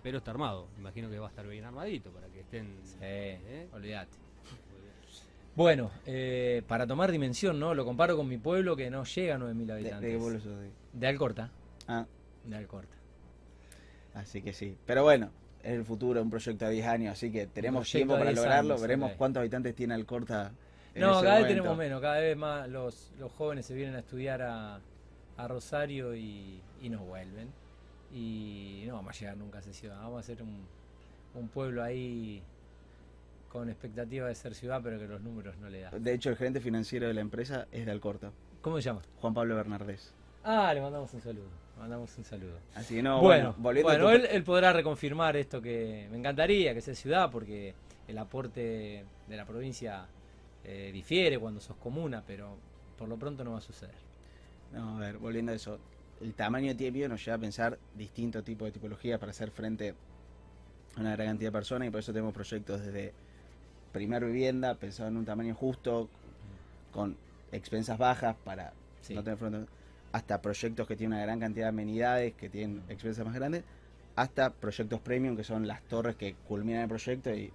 Pero 0.01 0.18
está 0.18 0.31
armado. 0.31 0.68
Imagino 0.79 1.12
que 1.12 1.19
va 1.19 1.27
a 1.27 1.29
estar 1.29 1.45
bien 1.45 1.63
armadito 1.63 2.09
para 2.09 2.25
que 2.27 2.39
estén. 2.39 2.79
Sí, 2.83 2.97
¿eh? 3.01 3.68
olvídate. 3.71 4.18
Bueno, 5.57 5.89
eh, 6.06 6.62
para 6.68 6.86
tomar 6.86 7.12
dimensión, 7.12 7.59
¿no? 7.59 7.74
Lo 7.74 7.83
comparo 7.83 8.15
con 8.15 8.27
mi 8.27 8.38
pueblo 8.38 8.75
que 8.75 8.92
no 8.92 9.04
llega 9.06 9.33
a 9.36 9.39
9.000 9.39 9.65
¿de, 9.65 9.74
habitantes. 9.74 10.01
de 10.01 10.12
qué 10.12 10.18
pueblo 10.19 10.39
sos 10.39 10.59
de? 10.59 10.69
De 10.94 11.07
Alcorta. 11.07 11.50
Ah, 11.88 12.06
De 12.44 12.56
Alcorta. 12.56 12.95
así 14.13 14.44
que 14.44 14.54
sí. 14.54 14.77
Pero 14.86 15.01
bueno, 15.01 15.31
es 15.63 15.71
el 15.74 15.83
futuro, 15.83 16.21
un 16.21 16.30
proyecto 16.30 16.68
a 16.68 16.69
10 16.69 16.86
años, 16.86 17.13
así 17.13 17.31
que 17.31 17.48
tenemos 17.48 17.89
tiempo 17.89 18.13
para 18.13 18.25
10 18.25 18.36
lograrlo. 18.36 18.74
años, 18.75 18.81
Veremos 18.83 19.12
cuántos 19.13 19.42
habitantes 19.42 19.74
tiene 19.74 19.95
Alcorta. 19.95 20.51
en 20.94 21.01
No, 21.01 21.13
ese 21.15 21.24
cada 21.25 21.39
vez 21.39 21.48
tenemos 21.48 21.75
menos, 21.75 22.01
cada 22.01 22.19
vez 22.19 22.38
más 22.38 22.69
los, 22.69 23.12
los 23.18 23.31
jóvenes 23.31 23.65
se 23.65 23.74
vienen 23.74 23.95
a 23.95 24.00
estudiar 24.00 24.44
a, 24.44 24.80
a 25.38 25.48
Rosario 25.48 26.15
y, 26.15 26.62
y 26.83 26.89
no 26.89 27.00
vuelven. 27.03 27.50
Y 28.13 28.83
no 28.86 28.94
vamos 28.94 29.15
a 29.15 29.19
llegar 29.19 29.36
nunca 29.38 29.57
a 29.57 29.62
esa 29.62 29.74
ciudad, 29.74 29.98
vamos 29.98 30.19
a 30.19 30.24
ser 30.24 30.44
un, 30.44 30.68
un 31.33 31.48
pueblo 31.50 31.81
ahí 31.83 32.44
con 33.50 33.70
expectativa 33.70 34.28
de 34.28 34.36
ser 34.36 34.54
ciudad, 34.56 34.82
pero 34.84 35.00
que 35.00 35.08
los 35.08 35.22
números 35.22 35.58
no 35.58 35.70
le 35.70 35.82
dan. 35.82 36.04
De 36.04 36.14
hecho, 36.14 36.30
el 36.30 36.36
gerente 36.36 36.60
financiero 36.60 37.08
de 37.08 37.14
la 37.14 37.22
empresa 37.22 37.68
es 37.72 37.86
de 37.86 37.92
Alcorta, 37.92 38.32
¿Cómo 38.62 38.78
se 38.78 38.84
llama? 38.84 39.02
Juan 39.18 39.34
Pablo 39.34 39.56
Bernardés. 39.56 40.14
Ah, 40.44 40.74
le 40.74 40.82
mandamos 40.82 41.14
un 41.14 41.22
saludo, 41.22 41.48
le 41.76 41.82
mandamos 41.82 42.18
un 42.18 42.24
saludo. 42.24 42.58
Así 42.75 42.96
que 42.96 43.04
no, 43.04 43.22
bueno, 43.22 43.54
bueno, 43.54 43.56
volviendo 43.63 43.89
a 43.92 43.94
bueno, 43.98 44.10
tu- 44.10 44.16
él, 44.16 44.27
él 44.32 44.44
podrá 44.44 44.74
reconfirmar 44.74 45.36
esto 45.38 45.62
que 45.62 46.08
me 46.12 46.18
encantaría 46.18 46.74
que 46.74 46.82
sea 46.82 46.96
ciudad, 46.96 47.30
porque 47.32 47.74
el 48.08 48.18
aporte 48.18 49.06
de 49.27 49.38
la 49.38 49.46
provincia 49.46 50.08
eh, 50.63 50.92
difiere 50.94 51.38
cuando 51.39 51.60
sos 51.62 51.77
comuna, 51.77 52.24
pero 52.25 52.58
por 52.98 53.08
lo 53.08 53.18
pronto 53.18 53.44
no 53.44 53.51
va 53.54 53.58
a 53.60 53.62
suceder. 53.62 53.96
No, 54.74 54.98
a 54.98 55.00
ver, 55.00 55.18
volviendo 55.18 55.51
a 55.51 55.56
eso. 55.56 55.80
El 56.20 56.34
tamaño 56.34 56.68
de 56.70 56.75
tiempo 56.75 57.08
nos 57.08 57.24
lleva 57.24 57.36
a 57.38 57.39
pensar 57.39 57.77
distintos 57.96 58.44
tipos 58.44 58.66
de 58.68 58.72
tipologías 58.72 59.20
para 59.20 59.30
hacer 59.30 59.51
frente 59.51 59.94
a 60.96 61.00
una 61.00 61.12
gran 61.16 61.27
cantidad 61.27 61.50
de 61.50 61.54
personas 61.54 61.88
y 61.88 61.92
por 61.92 62.00
eso 62.00 62.12
tenemos 62.12 62.34
proyectos 62.34 62.82
desde 62.82 63.13
primer 63.91 64.25
vivienda, 64.25 64.75
pensado 64.75 65.10
en 65.10 65.17
un 65.17 65.25
tamaño 65.25 65.56
justo, 65.56 66.10
con 66.91 67.15
expensas 67.51 67.98
bajas 67.98 68.36
para 68.44 68.74
Sí. 69.01 69.13
no 69.13 69.24
tener 69.24 69.38
fronte, 69.38 69.72
hasta 70.12 70.41
proyectos 70.41 70.88
que 70.88 70.96
tienen 70.96 71.15
una 71.17 71.25
gran 71.25 71.39
cantidad 71.39 71.65
de 71.65 71.70
amenidades, 71.70 72.34
que 72.34 72.50
tienen 72.50 72.82
expensas 72.89 73.25
más 73.25 73.36
grandes, 73.36 73.63
hasta 74.15 74.50
proyectos 74.51 75.00
premium, 75.00 75.36
que 75.38 75.44
son 75.44 75.67
las 75.67 75.82
torres 75.84 76.15
que 76.15 76.36
culminan 76.48 76.82
el 76.84 76.88
proyecto 76.89 77.34
y 77.34 77.51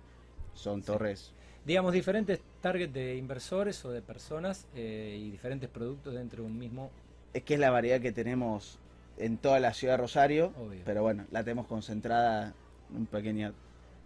son 0.54 0.80
Sí. 0.80 0.86
torres 0.86 1.32
digamos, 1.64 1.92
diferentes 1.92 2.40
targets 2.60 2.92
de 2.92 3.14
inversores 3.16 3.84
o 3.84 3.92
de 3.92 4.02
personas 4.02 4.66
eh, 4.74 5.16
y 5.20 5.30
diferentes 5.30 5.68
productos 5.70 6.12
dentro 6.12 6.42
de 6.42 6.48
un 6.48 6.58
mismo. 6.58 6.90
es 7.34 7.44
que 7.44 7.54
es 7.54 7.60
la 7.60 7.70
variedad 7.70 8.00
que 8.00 8.10
tenemos 8.12 8.78
en 9.16 9.38
toda 9.38 9.60
la 9.60 9.72
ciudad 9.72 9.94
de 9.94 9.98
Rosario, 9.98 10.52
Obvio. 10.58 10.80
pero 10.84 11.02
bueno, 11.02 11.24
la 11.30 11.44
tenemos 11.44 11.66
concentrada 11.68 12.52
en 12.90 12.96
un 12.96 13.06
pequeño... 13.06 13.52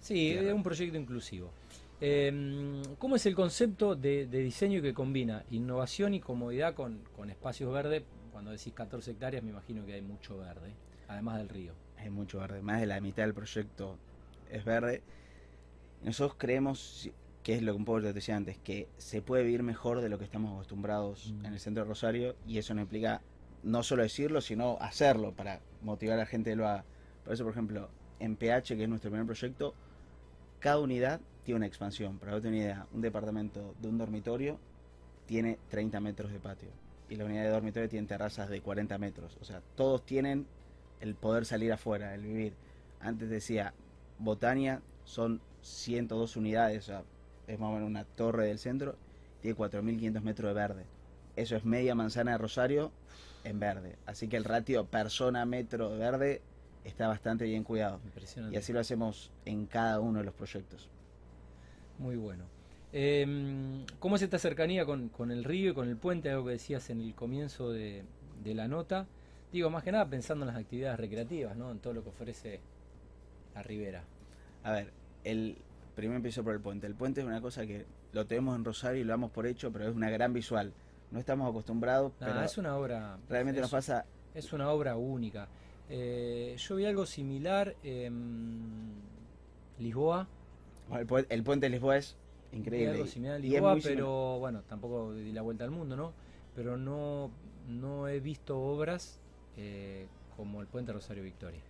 Sí, 0.01 0.33
es 0.33 0.53
un 0.53 0.63
proyecto 0.63 0.99
inclusivo. 0.99 1.51
Eh, 2.01 2.83
¿Cómo 2.99 3.17
es 3.17 3.25
el 3.27 3.35
concepto 3.35 3.97
de, 3.97 4.27
de 4.27 4.39
diseño 4.39 4.83
que 4.83 4.93
combina 4.93 5.45
innovación 5.51 6.15
y 6.15 6.21
comodidad 6.21 6.75
con, 6.75 7.01
con 7.17 7.31
espacios 7.31 7.73
verdes? 7.73 8.03
Cuando 8.33 8.51
decís 8.51 8.73
14 8.75 9.13
hectáreas, 9.13 9.43
me 9.43 9.51
imagino 9.51 9.87
que 9.87 9.95
hay 9.95 10.03
mucho 10.03 10.37
verde, 10.37 10.75
además 11.09 11.39
del 11.39 11.49
río. 11.49 11.73
Hay 11.97 12.11
mucho 12.11 12.39
verde, 12.39 12.61
más 12.61 12.81
de 12.81 12.87
la 12.87 13.01
mitad 13.01 13.23
del 13.23 13.33
proyecto 13.33 13.97
es 14.51 14.65
verde. 14.65 15.03
Nosotros 16.03 16.37
creemos, 16.39 17.11
que 17.43 17.55
es 17.55 17.63
lo 17.63 17.73
que 17.73 17.79
un 17.79 17.85
poco 17.87 18.03
te 18.03 18.13
decía 18.13 18.37
antes, 18.37 18.59
que 18.59 18.89
se 18.99 19.23
puede 19.23 19.45
vivir 19.45 19.63
mejor 19.63 20.03
de 20.03 20.11
lo 20.11 20.19
que 20.19 20.25
estamos 20.25 20.53
acostumbrados 20.53 21.33
Mm. 21.33 21.47
en 21.47 21.53
el 21.55 21.61
centro 21.61 21.85
de 21.85 21.89
Rosario 21.89 22.37
y 22.47 22.59
eso 22.59 22.75
no 22.75 22.83
implica 22.83 23.23
no 23.63 23.83
solo 23.83 24.03
decirlo, 24.03 24.43
sino 24.43 24.77
hacerlo 24.81 25.33
para 25.33 25.61
motivar 25.81 26.17
a 26.17 26.21
la 26.23 26.27
gente 26.27 26.51
que 26.51 26.57
lo 26.57 26.69
haga. 26.69 26.85
Por 27.25 27.33
eso, 27.33 27.43
por 27.43 27.53
ejemplo, 27.53 27.89
en 28.21 28.37
PH, 28.37 28.77
que 28.77 28.83
es 28.83 28.89
nuestro 28.89 29.11
primer 29.11 29.27
proyecto, 29.27 29.75
cada 30.61 30.79
unidad 30.79 31.21
tiene 31.47 31.59
una 31.59 31.67
expansión. 31.67 32.19
Para 32.19 32.41
que 32.41 32.49
una 32.49 32.57
idea, 32.57 32.87
un 32.93 33.01
departamento 33.01 33.75
de 33.81 33.89
un 33.89 33.97
dormitorio 33.97 34.59
tiene 35.27 35.59
30 35.71 36.01
metros 36.01 36.33
de 36.33 36.41
patio. 36.41 36.69
y 37.09 37.15
la 37.15 37.25
unidad 37.25 37.45
de 37.45 37.51
dormitorio 37.51 37.89
tiene 37.89 38.09
terrazas 38.09 38.49
de 38.49 38.61
40 38.61 38.99
metros. 38.99 39.39
O 39.41 39.45
sea, 39.45 39.63
todos 39.77 40.05
tienen 40.05 40.45
el 41.01 41.15
poder 41.15 41.47
salir 41.47 41.73
afuera, 41.73 42.17
el 42.17 42.23
vivir. 42.23 42.55
Antes 42.99 43.31
decía, 43.31 43.75
Botania 44.19 44.83
son 45.05 45.41
102 45.63 46.35
unidades, 46.35 46.83
o 46.83 46.87
sea, 46.87 47.05
es 47.47 47.61
más 47.61 47.71
o 47.71 47.75
menos 47.75 47.89
una 47.89 48.03
torre 48.05 48.47
del 48.47 48.59
centro, 48.59 48.97
tiene 49.41 49.57
4.500 49.57 50.21
metros 50.21 50.49
de 50.49 50.55
verde. 50.61 50.85
Eso 51.37 51.55
es 51.55 51.65
media 51.65 51.95
manzana 51.95 52.33
de 52.33 52.39
Rosario 52.39 52.91
en 53.45 53.61
verde. 53.61 53.99
Así 54.05 54.27
que 54.27 54.37
el 54.37 54.43
ratio 54.43 54.87
persona-metro 54.87 55.91
de 55.91 55.99
verde 55.99 56.43
está 56.83 57.07
bastante 57.07 57.45
bien 57.45 57.63
cuidado. 57.63 58.01
Impresionante. 58.05 58.57
Y 58.57 58.59
así 58.59 58.73
lo 58.73 58.81
hacemos 58.81 59.31
en 59.45 59.67
cada 59.67 60.01
uno 60.01 60.19
de 60.19 60.25
los 60.25 60.35
proyectos. 60.35 60.89
Muy 61.99 62.17
bueno. 62.17 62.45
Eh, 62.93 63.85
¿Cómo 63.99 64.17
es 64.17 64.23
esta 64.23 64.39
cercanía 64.39 64.85
con, 64.87 65.09
con 65.09 65.31
el 65.31 65.45
río 65.45 65.71
y 65.71 65.75
con 65.75 65.89
el 65.89 65.97
puente? 65.97 66.31
Algo 66.31 66.47
que 66.47 66.53
decías 66.53 66.89
en 66.91 67.01
el 67.01 67.15
comienzo 67.15 67.71
de, 67.71 68.05
de 68.43 68.55
la 68.55 68.69
nota. 68.69 69.07
Digo, 69.53 69.71
más 69.71 69.83
que 69.83 69.93
nada 69.93 70.09
pensando 70.09 70.45
en 70.45 70.49
las 70.53 70.57
actividades 70.61 70.99
recreativas, 70.99 71.57
¿no? 71.57 71.71
En 71.71 71.79
todo 71.79 71.93
lo 71.93 72.03
que 72.03 72.09
ofrece 72.11 72.61
la 73.55 73.63
ribera. 73.63 74.05
A 74.65 74.73
ver, 74.73 74.93
el 75.25 75.57
primero 75.95 76.17
empiezo 76.17 76.43
por 76.45 76.55
el 76.55 76.61
puente. 76.61 76.87
El 76.87 76.95
puente 76.95 77.21
es 77.21 77.27
una 77.27 77.41
cosa 77.41 77.67
que 77.67 77.87
lo 78.13 78.27
tenemos 78.27 78.57
en 78.57 78.65
Rosario 78.65 79.01
y 79.01 79.05
lo 79.05 79.13
damos 79.13 79.31
por 79.31 79.47
hecho, 79.47 79.73
pero 79.73 79.89
es 79.89 79.95
una 79.95 80.11
gran 80.11 80.33
visual. 80.33 80.73
No 81.11 81.19
estamos 81.19 81.49
acostumbrados, 81.49 82.13
Nada, 82.21 82.33
pero 82.35 82.45
es 82.45 82.59
una 82.59 82.77
obra. 82.77 83.19
realmente 83.29 83.61
es, 83.61 83.63
nos 83.63 83.71
pasa. 83.71 84.05
es 84.35 84.53
una 84.53 84.71
obra 84.71 84.97
única. 84.97 85.49
Eh, 85.89 86.57
yo 86.59 86.77
vi 86.77 86.85
algo 86.85 87.07
similar 87.07 87.77
en 87.83 88.95
Lisboa. 89.79 90.27
El, 90.93 91.07
pue- 91.07 91.27
el 91.29 91.43
puente 91.43 91.67
de 91.67 91.71
Lisboa 91.71 91.97
es 91.97 92.17
increíble. 92.53 92.91
algo 92.93 93.07
similar 93.07 93.37
en 93.37 93.45
y 93.45 93.47
es 93.49 93.53
Lisboa, 93.53 93.75
similar. 93.75 93.95
pero 93.95 94.39
bueno, 94.39 94.63
tampoco 94.69 95.13
di 95.15 95.33
la 95.33 95.43
vuelta 95.43 95.65
al 95.65 95.71
mundo, 95.71 95.97
¿no? 95.97 96.13
Pero 96.55 96.77
no, 96.77 97.31
no 97.69 98.09
he 98.09 98.21
visto 98.21 98.59
obras 98.59 99.19
eh, 99.57 100.07
como 100.37 100.61
el 100.61 100.67
puente 100.69 100.93
Rosario 100.93 101.23
Victoria. 101.23 101.61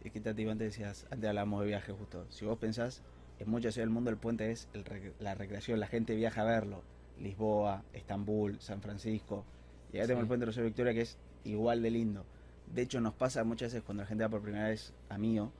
Es 0.00 0.12
que 0.12 0.20
Tati, 0.20 0.48
antes 0.48 0.68
decías, 0.72 1.06
antes 1.10 1.28
hablábamos 1.28 1.60
de 1.62 1.66
viaje 1.68 1.92
justo. 1.92 2.26
Si 2.30 2.44
vos 2.44 2.58
pensás, 2.58 3.02
en 3.38 3.48
muchas 3.50 3.74
ciudades 3.74 3.88
del 3.88 3.94
mundo 3.94 4.10
el 4.10 4.16
puente 4.18 4.50
es 4.50 4.68
el 4.72 4.84
rec- 4.84 5.14
la 5.18 5.34
recreación, 5.34 5.80
la 5.80 5.86
gente 5.86 6.14
viaja 6.14 6.42
a 6.42 6.44
verlo. 6.44 6.82
Lisboa, 7.16 7.82
Estambul, 7.92 8.60
San 8.60 8.82
Francisco. 8.82 9.44
Y 9.92 9.98
acá 9.98 10.06
tenemos 10.06 10.22
el 10.22 10.28
puente 10.28 10.42
de 10.42 10.46
Rosario 10.46 10.66
Victoria 10.68 10.92
que 10.92 11.00
es 11.02 11.16
igual 11.44 11.82
de 11.82 11.90
lindo. 11.90 12.26
De 12.66 12.82
hecho, 12.82 13.00
nos 13.00 13.14
pasa 13.14 13.42
muchas 13.44 13.72
veces 13.72 13.84
cuando 13.84 14.02
la 14.02 14.06
gente 14.08 14.24
va 14.24 14.30
por 14.30 14.42
primera 14.42 14.68
vez 14.68 14.92
a 15.08 15.18
Mío. 15.18 15.50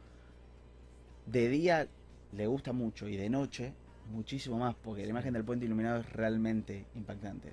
De 1.26 1.48
día 1.48 1.88
le 2.36 2.46
gusta 2.46 2.72
mucho 2.72 3.08
y 3.08 3.16
de 3.16 3.28
noche 3.30 3.72
muchísimo 4.10 4.58
más, 4.58 4.74
porque 4.76 5.02
la 5.02 5.08
imagen 5.10 5.32
del 5.32 5.44
puente 5.44 5.64
iluminado 5.66 6.00
es 6.00 6.12
realmente 6.12 6.84
impactante. 6.94 7.52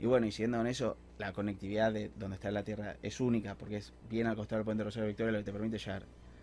Y 0.00 0.06
bueno, 0.06 0.26
y 0.26 0.32
siguiendo 0.32 0.58
con 0.58 0.66
eso, 0.66 0.96
la 1.18 1.32
conectividad 1.32 1.92
de 1.92 2.10
donde 2.18 2.34
está 2.36 2.50
la 2.50 2.64
Tierra 2.64 2.96
es 3.02 3.20
única, 3.20 3.54
porque 3.54 3.76
es 3.78 3.92
bien 4.10 4.26
al 4.26 4.36
costado 4.36 4.58
del 4.58 4.64
puente 4.64 4.84
Rosario 4.84 5.06
Victoria, 5.08 5.32
lo 5.32 5.38
que 5.38 5.44
te 5.44 5.52
permite 5.52 5.78
llegar 5.78 6.02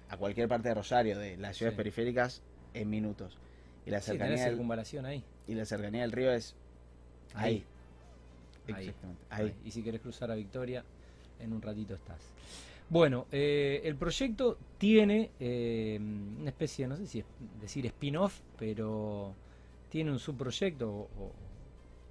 a 0.09 0.17
cualquier 0.17 0.47
parte 0.47 0.69
de 0.69 0.75
Rosario, 0.75 1.17
de 1.17 1.37
las 1.37 1.57
ciudades 1.57 1.73
Sí. 1.75 1.77
periféricas, 1.77 2.41
en 2.73 2.89
minutos. 2.89 3.37
Y 3.85 3.91
la 3.91 3.99
Sí, 3.99 4.07
cercanía, 4.11 4.37
del, 4.37 4.49
circunvalación 4.51 5.05
ahí. 5.05 5.23
y 5.47 5.53
la 5.55 5.65
cercanía 5.65 6.01
del 6.01 6.11
río 6.11 6.31
es 6.31 6.55
ahí. 7.35 7.63
Ahí. 8.67 8.85
Exactamente, 8.87 9.21
ahí. 9.29 9.45
Ahí. 9.47 9.55
Y 9.65 9.71
si 9.71 9.83
querés 9.83 10.01
cruzar 10.01 10.31
a 10.31 10.35
Victoria, 10.35 10.83
en 11.39 11.51
un 11.53 11.61
ratito 11.61 11.93
estás. 11.95 12.21
Bueno, 12.89 13.25
eh, 13.31 13.81
el 13.85 13.95
proyecto 13.95 14.57
tiene 14.77 15.31
eh, 15.39 15.99
una 16.39 16.49
especie, 16.49 16.87
no 16.87 16.95
sé 16.97 17.07
si 17.07 17.19
es 17.19 17.25
decir 17.61 17.85
spin-off, 17.87 18.39
pero 18.57 19.33
tiene 19.89 20.11
un 20.11 20.19
subproyecto 20.19 20.89
o, 20.89 21.01
o- 21.19 21.31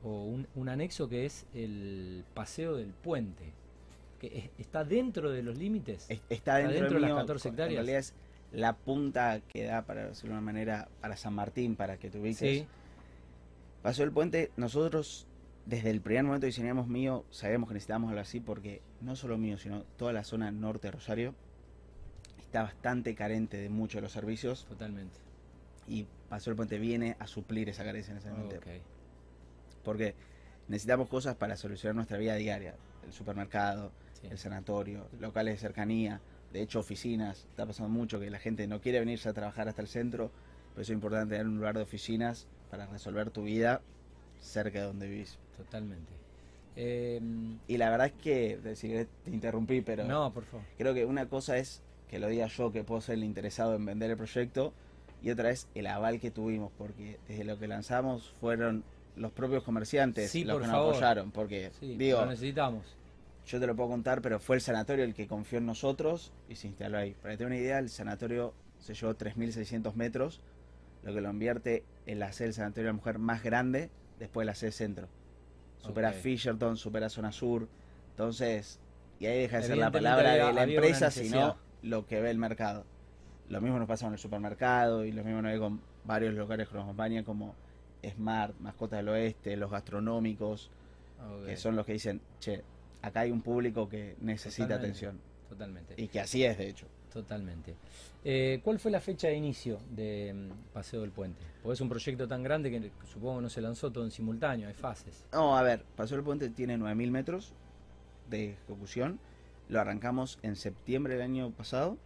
o 0.09 0.25
un, 0.25 0.49
un 0.57 0.69
anexo 0.69 1.09
que 1.09 1.27
es 1.27 1.47
el 1.55 2.25
paseo 2.35 2.75
del 2.77 2.89
puente, 2.89 3.45
que 4.21 4.27
es- 4.39 4.51
está 4.59 4.83
dentro 4.85 5.31
de 5.31 5.43
los 5.45 5.57
límites. 5.57 6.07
Es- 6.11 6.21
Está 6.29 6.57
dentro, 6.57 6.75
dentro 6.75 6.95
de 6.95 7.01
las 7.01 7.11
mío, 7.11 7.17
14 7.21 7.49
En 7.49 7.55
hectáreas. 7.55 7.75
realidad 7.77 7.99
es 8.01 8.15
la 8.51 8.73
punta 8.77 9.41
que 9.49 9.65
da, 9.65 9.83
para 9.83 10.09
decirlo 10.09 10.31
de 10.35 10.39
una 10.39 10.45
manera, 10.45 10.89
para 11.01 11.17
San 11.17 11.35
Martín, 11.35 11.77
para 11.77 11.97
que 11.99 12.11
te 12.11 12.19
ubiques. 12.19 12.39
Sí, 12.39 12.67
Pasó 13.83 14.05
el 14.05 14.13
puente, 14.13 14.51
nosotros 14.57 15.27
desde 15.67 15.91
el 15.91 16.01
primer 16.01 16.25
momento 16.25 16.43
que 16.43 16.49
diseñamos 16.49 16.89
mío, 16.89 17.25
sabíamos 17.31 17.69
que 17.69 17.75
necesitábamos 17.75 18.09
algo 18.11 18.21
así 18.21 18.41
porque 18.41 18.83
no 19.01 19.15
solo 19.17 19.39
mío, 19.39 19.59
sino 19.59 19.85
toda 19.97 20.13
la 20.13 20.25
zona 20.25 20.51
norte 20.51 20.89
de 20.89 20.93
Rosario 20.93 21.35
está 22.41 22.63
bastante 22.63 23.15
carente 23.15 23.57
de 23.57 23.69
muchos 23.69 23.97
de 23.97 24.03
los 24.03 24.13
servicios 24.13 24.67
totalmente. 24.67 25.19
y 25.89 26.07
pasó 26.29 26.51
el 26.51 26.57
puente 26.57 26.79
viene 26.79 27.17
a 27.19 27.27
suplir 27.27 27.69
esa 27.69 27.83
carencia 27.85 28.15
necesariamente. 28.15 28.59
Ok. 28.59 28.67
Porque 29.85 30.15
necesitamos 30.69 31.09
cosas 31.09 31.35
para 31.35 31.57
solucionar 31.57 31.97
nuestra 31.97 32.19
vida 32.19 32.37
diaria. 32.37 32.75
El 33.05 33.13
supermercado, 33.13 33.91
Sí. 34.21 34.29
el 34.31 34.39
sanatorio, 34.39 35.09
locales 35.19 35.55
de 35.55 35.59
cercanía, 35.59 36.21
de 36.53 36.63
hecho 36.63 36.79
oficinas. 36.79 37.47
Está 37.51 37.67
pasando 37.67 37.89
mucho 37.89 38.21
que 38.21 38.31
la 38.31 38.39
gente 38.39 38.67
no 38.69 38.81
quiere 38.81 39.01
venirse 39.01 39.29
a 39.29 39.33
trabajar 39.33 39.69
hasta 39.69 39.83
el 39.83 39.89
centro, 39.89 40.31
pero 40.73 40.83
eso 40.83 40.93
es 40.93 40.97
importante 40.97 41.35
tener 41.35 41.49
un 41.49 41.57
lugar 41.57 41.77
de 41.77 41.83
oficinas 41.83 42.47
para 42.71 42.87
resolver 42.87 43.31
tu 43.31 43.43
vida 43.43 43.81
cerca 44.41 44.79
de 44.81 44.85
donde 44.87 45.09
vivís. 45.09 45.39
Totalmente. 45.65 46.13
Eh, 46.77 47.21
Y 47.69 47.77
la 47.77 47.91
verdad 47.91 48.07
es 48.09 48.13
que, 48.15 48.57
decir, 48.59 49.07
te 49.25 49.31
interrumpí, 49.31 49.81
pero 49.83 50.05
no, 50.05 50.33
por 50.33 50.45
favor. 50.45 50.65
creo 50.79 50.95
que 50.95 51.05
una 51.05 51.27
cosa 51.29 51.59
es 51.59 51.83
que 52.09 52.19
lo 52.19 52.29
diga 52.29 52.47
yo, 52.47 52.73
que 52.73 52.85
puedo 52.85 53.01
ser 53.01 53.15
el 53.15 53.25
interesado 53.25 53.75
en 53.75 53.85
vender 53.85 54.11
el 54.11 54.17
proyecto, 54.17 54.73
y 55.23 55.31
otra 55.31 55.51
es 55.51 55.69
el 55.75 55.87
aval 55.87 56.19
que 56.21 56.31
tuvimos, 56.31 56.73
porque 56.77 57.19
desde 57.29 57.45
lo 57.45 57.59
que 57.59 57.69
lanzamos 57.69 58.31
fueron 58.41 58.85
los 59.17 59.31
propios 59.33 59.63
comerciantes 59.63 60.31
Sí, 60.31 60.45
los 60.45 60.61
que 60.61 60.67
favor. 60.67 60.87
nos 60.89 60.97
apoyaron, 60.97 61.31
porque 61.31 61.71
Sí, 61.79 61.97
digo, 61.97 62.21
lo 62.21 62.27
necesitamos. 62.27 62.85
yo 63.47 63.61
te 63.61 63.67
lo 63.67 63.77
puedo 63.77 63.91
contar, 63.91 64.21
pero 64.23 64.41
fue 64.41 64.57
el 64.57 64.63
sanatorio 64.63 65.05
el 65.05 65.15
que 65.15 65.27
confió 65.27 65.59
en 65.59 65.67
nosotros 65.67 66.33
y 66.49 66.57
se 66.57 66.69
instaló 66.69 66.99
ahí. 66.99 67.15
Para 67.21 67.35
que 67.35 67.39
te 67.39 67.45
una 67.47 67.57
idea, 67.57 67.79
el 67.79 67.89
sanatorio 67.91 68.55
se 68.79 68.95
llevó 68.95 69.15
3.600 69.15 69.95
metros, 69.95 70.41
lo 71.03 71.13
que 71.15 71.21
lo 71.21 71.31
invierte 71.31 71.85
en 72.07 72.19
la 72.19 72.33
sede 72.33 72.49
del 72.49 72.55
sanatorio 72.55 72.85
de 72.89 72.93
la 72.93 72.97
mujer 72.97 73.19
más 73.19 73.43
grande 73.43 73.91
después 74.19 74.45
de 74.45 74.47
la 74.47 74.55
sede 74.55 74.73
centro. 74.73 75.09
Supera. 75.83 76.13
Fisherton, 76.13 76.77
supera 76.77 77.09
Zona 77.09 77.33
Sur. 77.33 77.69
Entonces, 78.11 78.79
y 79.19 79.27
ahí 79.27 79.41
deja 79.41 79.59
de 79.59 79.63
ser 79.65 79.77
la 79.79 79.91
palabra 79.91 80.33
había- 80.33 80.47
de 80.47 80.53
la 80.53 80.63
empresa, 80.65 81.11
sino 81.11 81.57
lo 81.83 82.07
que 82.07 82.21
ve 82.21 82.31
el 82.31 82.39
mercado. 82.39 82.85
Lo 83.49 83.61
mismo 83.61 83.79
nos 83.79 83.89
pasa 83.89 84.07
con 84.07 84.13
el 84.15 84.19
supermercado 84.19 85.05
y 85.05 85.13
lo 85.13 85.25
mismo 85.25 85.43
nos 85.43 85.53
ve 85.53 85.59
con 85.59 85.81
varios 86.05 86.35
locales 86.35 86.69
que 86.69 86.75
nos 86.75 86.85
acompañan 86.85 87.25
como 87.25 87.55
Smart, 88.05 88.55
Mascotas 88.61 88.99
del 88.99 89.09
Oeste, 89.11 89.57
los 89.57 89.71
gastronómicos, 89.71 90.71
que 91.47 91.57
son 91.57 91.77
los 91.77 91.87
que 91.87 91.93
dicen, 91.93 92.21
che, 92.41 92.63
acá 93.03 93.21
hay 93.21 93.31
un 93.31 93.43
público 93.43 93.89
que 93.89 94.17
necesita 94.21 94.65
Totalmente. 94.65 94.87
atención. 95.07 95.21
Totalmente. 95.49 95.95
Y 95.97 96.09
que 96.09 96.21
así 96.21 96.45
es, 96.45 96.59
de 96.59 96.69
hecho. 96.69 96.87
Totalmente. 97.13 97.75
Eh, 98.25 98.61
¿Cuál 98.65 98.79
fue 98.79 98.91
la 98.91 99.01
fecha 99.01 99.29
de 99.29 99.35
inicio 99.35 99.79
de 99.91 100.33
mm, 100.33 100.73
Paseo 100.73 101.03
del 101.03 101.11
Puente? 101.11 101.43
Porque 101.63 101.75
es 101.75 101.81
un 101.81 101.89
proyecto 101.89 102.27
tan 102.27 102.43
grande 102.43 102.71
que 102.71 102.91
supongo 103.07 103.37
que 103.37 103.43
no 103.43 103.51
se 103.51 103.61
lanzó 103.61 103.91
todo 103.91 104.05
en 104.05 104.11
simultáneo, 104.11 104.69
hay 104.69 104.75
fases. 104.75 105.25
No, 105.33 105.57
a 105.57 105.63
ver, 105.63 105.85
Paseo 105.97 106.17
del 106.17 106.25
Puente 106.25 106.49
tiene 106.49 106.79
9.000 106.79 107.11
metros 107.11 107.53
de 108.31 108.53
ejecución. 108.53 109.19
Lo 109.69 109.81
arrancamos 109.81 110.39
en 110.43 110.57
septiembre 110.57 111.15
del 111.15 111.23
año 111.23 111.51
pasado 111.51 111.99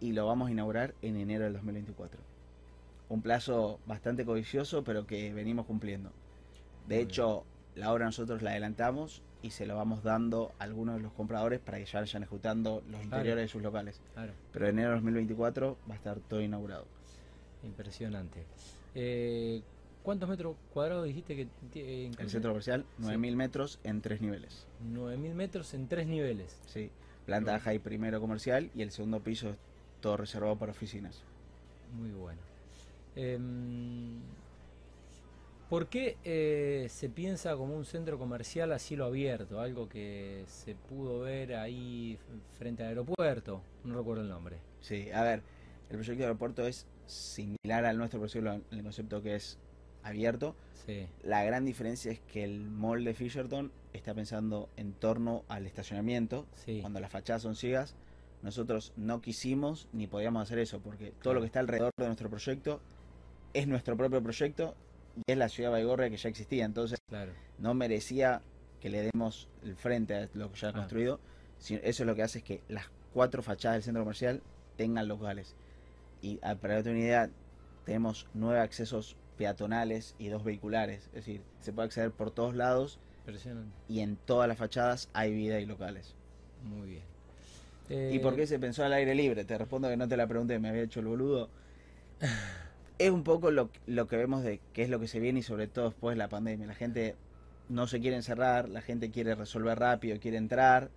y 0.00 0.12
lo 0.12 0.26
vamos 0.26 0.48
a 0.48 0.52
inaugurar 0.52 0.94
en 1.02 1.16
enero 1.16 1.44
del 1.44 1.54
2024. 1.54 2.20
Un 3.08 3.22
plazo 3.22 3.78
bastante 3.86 4.24
codicioso, 4.24 4.84
pero 4.84 5.06
que 5.06 5.32
venimos 5.32 5.66
cumpliendo. 5.66 6.10
De 6.88 6.96
Muy 6.96 7.04
hecho, 7.04 7.44
la 7.74 7.92
obra 7.92 8.04
nosotros 8.06 8.42
la 8.42 8.50
adelantamos 8.50 9.22
y 9.42 9.50
se 9.50 9.66
lo 9.66 9.76
vamos 9.76 10.02
dando 10.02 10.52
a 10.58 10.64
algunos 10.64 10.96
de 10.96 11.02
los 11.02 11.12
compradores 11.12 11.58
para 11.60 11.78
que 11.78 11.84
ya 11.86 12.00
vayan 12.00 12.22
ejecutando 12.22 12.82
los 12.88 13.02
interiores 13.02 13.44
de 13.44 13.48
sus 13.48 13.62
locales. 13.62 14.00
Claro, 14.14 14.32
Pero 14.52 14.66
en 14.66 14.72
enero 14.78 14.90
del 14.90 14.98
2024 15.00 15.76
va 15.90 15.94
a 15.94 15.96
estar 15.96 16.18
todo 16.20 16.40
inaugurado. 16.40 16.86
impresionante. 17.64 18.44
Eh, 18.94 19.62
¿Cuántos 20.02 20.28
metros 20.28 20.56
cuadrados 20.74 21.04
dijiste 21.04 21.36
que 21.36 21.46
tiene? 21.72 22.10
El 22.18 22.28
centro 22.30 22.50
comercial, 22.50 22.84
9.000 23.00 23.36
metros 23.36 23.78
en 23.84 24.00
tres 24.00 24.20
niveles. 24.20 24.66
9.000 24.92 25.34
metros 25.34 25.74
en 25.74 25.86
tres 25.86 26.06
niveles. 26.08 26.58
Sí, 26.66 26.90
planta 27.24 27.52
baja 27.52 27.72
y 27.72 27.78
primero 27.78 28.20
comercial 28.20 28.70
y 28.74 28.82
el 28.82 28.90
segundo 28.90 29.20
piso 29.20 29.50
es 29.50 29.56
todo 30.00 30.16
reservado 30.16 30.56
para 30.56 30.72
oficinas. 30.72 31.22
Muy 31.96 32.10
bueno. 32.10 32.40
Em, 33.14 34.18
¿Por 35.72 35.86
qué 35.86 36.18
eh, 36.22 36.86
se 36.90 37.08
piensa 37.08 37.56
como 37.56 37.74
un 37.74 37.86
centro 37.86 38.18
comercial 38.18 38.72
a 38.72 38.78
cielo 38.78 39.06
abierto? 39.06 39.58
Algo 39.58 39.88
que 39.88 40.44
se 40.46 40.74
pudo 40.74 41.20
ver 41.20 41.54
ahí 41.54 42.18
frente 42.58 42.82
al 42.82 42.90
aeropuerto. 42.90 43.62
No 43.82 43.96
recuerdo 43.96 44.22
el 44.22 44.28
nombre. 44.28 44.58
Sí, 44.82 45.10
a 45.12 45.22
ver, 45.22 45.42
el 45.88 45.96
proyecto 45.96 46.18
de 46.18 46.24
aeropuerto 46.24 46.66
es 46.66 46.86
similar 47.06 47.86
al 47.86 47.96
nuestro, 47.96 48.20
por 48.20 48.28
decirlo, 48.28 48.52
en 48.52 48.64
el 48.70 48.82
concepto 48.82 49.22
que 49.22 49.34
es 49.34 49.58
abierto. 50.02 50.54
Sí, 50.84 51.06
La 51.22 51.42
gran 51.42 51.64
diferencia 51.64 52.12
es 52.12 52.20
que 52.20 52.44
el 52.44 52.68
mall 52.68 53.02
de 53.02 53.14
Fisherton 53.14 53.72
está 53.94 54.12
pensando 54.12 54.68
en 54.76 54.92
torno 54.92 55.42
al 55.48 55.64
estacionamiento, 55.64 56.46
sí. 56.66 56.82
cuando 56.82 57.00
las 57.00 57.10
fachadas 57.10 57.40
son 57.40 57.56
ciegas. 57.56 57.96
Nosotros 58.42 58.92
no 58.98 59.22
quisimos 59.22 59.88
ni 59.94 60.06
podíamos 60.06 60.42
hacer 60.42 60.58
eso, 60.58 60.80
porque 60.80 61.14
todo 61.22 61.32
lo 61.32 61.40
que 61.40 61.46
está 61.46 61.60
alrededor 61.60 61.92
de 61.96 62.04
nuestro 62.04 62.28
proyecto 62.28 62.82
es 63.54 63.66
nuestro 63.66 63.96
propio 63.96 64.22
proyecto 64.22 64.74
y 65.16 65.22
es 65.32 65.36
la 65.38 65.48
ciudad 65.48 65.70
de 65.70 65.72
Baigorria 65.74 66.10
que 66.10 66.16
ya 66.16 66.28
existía. 66.28 66.64
Entonces, 66.64 66.98
Claro. 67.08 67.32
no 67.58 67.74
merecía 67.74 68.42
que 68.80 68.90
le 68.90 69.02
demos 69.12 69.48
el 69.62 69.76
frente 69.76 70.14
a 70.14 70.28
lo 70.34 70.50
que 70.50 70.58
ya 70.58 70.68
ha 70.68 70.72
Claro. 70.72 70.78
construido, 70.82 71.20
eso 71.68 72.04
lo 72.04 72.14
que 72.14 72.22
hace 72.22 72.38
es 72.38 72.44
que 72.44 72.60
las 72.68 72.86
cuatro 73.12 73.42
fachadas 73.42 73.76
del 73.76 73.82
centro 73.84 74.02
comercial 74.02 74.42
tengan 74.76 75.06
locales. 75.08 75.54
Y 76.22 76.38
ah, 76.42 76.54
para 76.56 76.74
darte 76.74 76.90
una 76.90 76.98
idea, 77.00 77.30
tenemos 77.84 78.26
nueve 78.34 78.60
accesos 78.60 79.16
peatonales 79.36 80.14
y 80.18 80.28
dos 80.28 80.44
vehiculares. 80.44 81.04
Es 81.08 81.12
decir, 81.26 81.42
se 81.60 81.72
puede 81.72 81.86
acceder 81.86 82.10
por 82.10 82.30
todos 82.30 82.54
lados 82.54 82.98
y 83.88 84.00
en 84.00 84.16
todas 84.16 84.48
las 84.48 84.58
fachadas 84.58 85.08
hay 85.12 85.32
vida 85.34 85.60
y 85.60 85.66
locales. 85.66 86.14
Muy 86.64 86.88
bien. 86.88 88.12
¿Y 88.12 88.18
por 88.20 88.32
Eh, 88.32 88.36
qué 88.36 88.46
se 88.46 88.58
pensó 88.58 88.84
al 88.84 88.92
aire 88.92 89.14
libre? 89.14 89.44
Te 89.44 89.58
respondo 89.58 89.88
que 89.88 89.96
no 89.96 90.08
te 90.08 90.16
la 90.16 90.26
pregunté, 90.26 90.58
me 90.58 90.68
había 90.70 90.82
hecho 90.82 91.00
el 91.00 91.06
boludo. 91.06 91.48
Es 93.02 93.10
un 93.10 93.24
poco 93.24 93.50
lo, 93.50 93.68
lo 93.86 94.06
que 94.06 94.16
vemos 94.16 94.44
de 94.44 94.60
qué 94.72 94.82
es 94.84 94.88
lo 94.88 95.00
que 95.00 95.08
se 95.08 95.18
viene 95.18 95.40
y 95.40 95.42
sobre 95.42 95.66
todo 95.66 95.86
después 95.86 96.14
de 96.14 96.18
la 96.18 96.28
pandemia. 96.28 96.68
La 96.68 96.74
gente 96.74 97.16
no 97.68 97.88
se 97.88 98.00
quiere 98.00 98.16
encerrar, 98.16 98.68
la 98.68 98.80
gente 98.80 99.10
quiere 99.10 99.34
resolver 99.34 99.76
rápido, 99.76 100.20
quiere 100.20 100.36
entrar, 100.36 100.88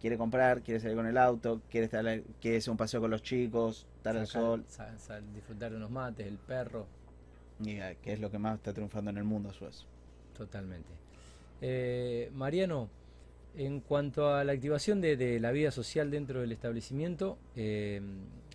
quiere 0.00 0.16
comprar, 0.16 0.62
quiere 0.62 0.78
salir 0.78 0.96
con 0.96 1.06
el 1.06 1.18
auto, 1.18 1.60
quiere 1.68 1.86
estar, 1.86 2.04
quiere 2.40 2.58
hacer 2.58 2.70
un 2.70 2.76
paseo 2.76 3.00
con 3.00 3.10
los 3.10 3.22
chicos, 3.22 3.88
estar 3.96 4.16
al 4.16 4.26
sol, 4.26 4.64
disfrutar 5.34 5.72
de 5.72 5.78
unos 5.78 5.90
mates, 5.90 6.26
el 6.26 6.38
perro. 6.38 6.86
y, 7.60 7.70
eh, 7.72 7.96
que 8.02 8.12
es 8.12 8.20
lo 8.20 8.30
que 8.30 8.38
más 8.38 8.56
está 8.56 8.72
triunfando 8.72 9.10
en 9.10 9.18
el 9.18 9.24
mundo 9.24 9.48
a 9.50 9.52
su 9.52 9.64
vez. 9.64 9.84
Totalmente. 10.36 10.90
Eh, 11.60 12.30
Mariano, 12.34 12.88
en 13.56 13.80
cuanto 13.80 14.34
a 14.34 14.44
la 14.44 14.52
activación 14.52 15.00
de, 15.00 15.16
de 15.16 15.40
la 15.40 15.50
vida 15.50 15.70
social 15.70 16.10
dentro 16.10 16.40
del 16.40 16.52
establecimiento, 16.52 17.38
eh, 17.56 18.00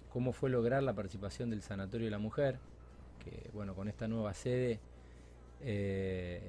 ¿cómo 0.09 0.31
fue 0.31 0.49
lograr 0.49 0.83
la 0.83 0.93
participación 0.93 1.49
del 1.49 1.61
Sanatorio 1.61 2.07
de 2.07 2.11
la 2.11 2.19
Mujer? 2.19 2.59
Que, 3.29 3.49
bueno, 3.53 3.75
con 3.75 3.87
esta 3.87 4.07
nueva 4.07 4.33
sede 4.33 4.79
eh, 5.61 6.41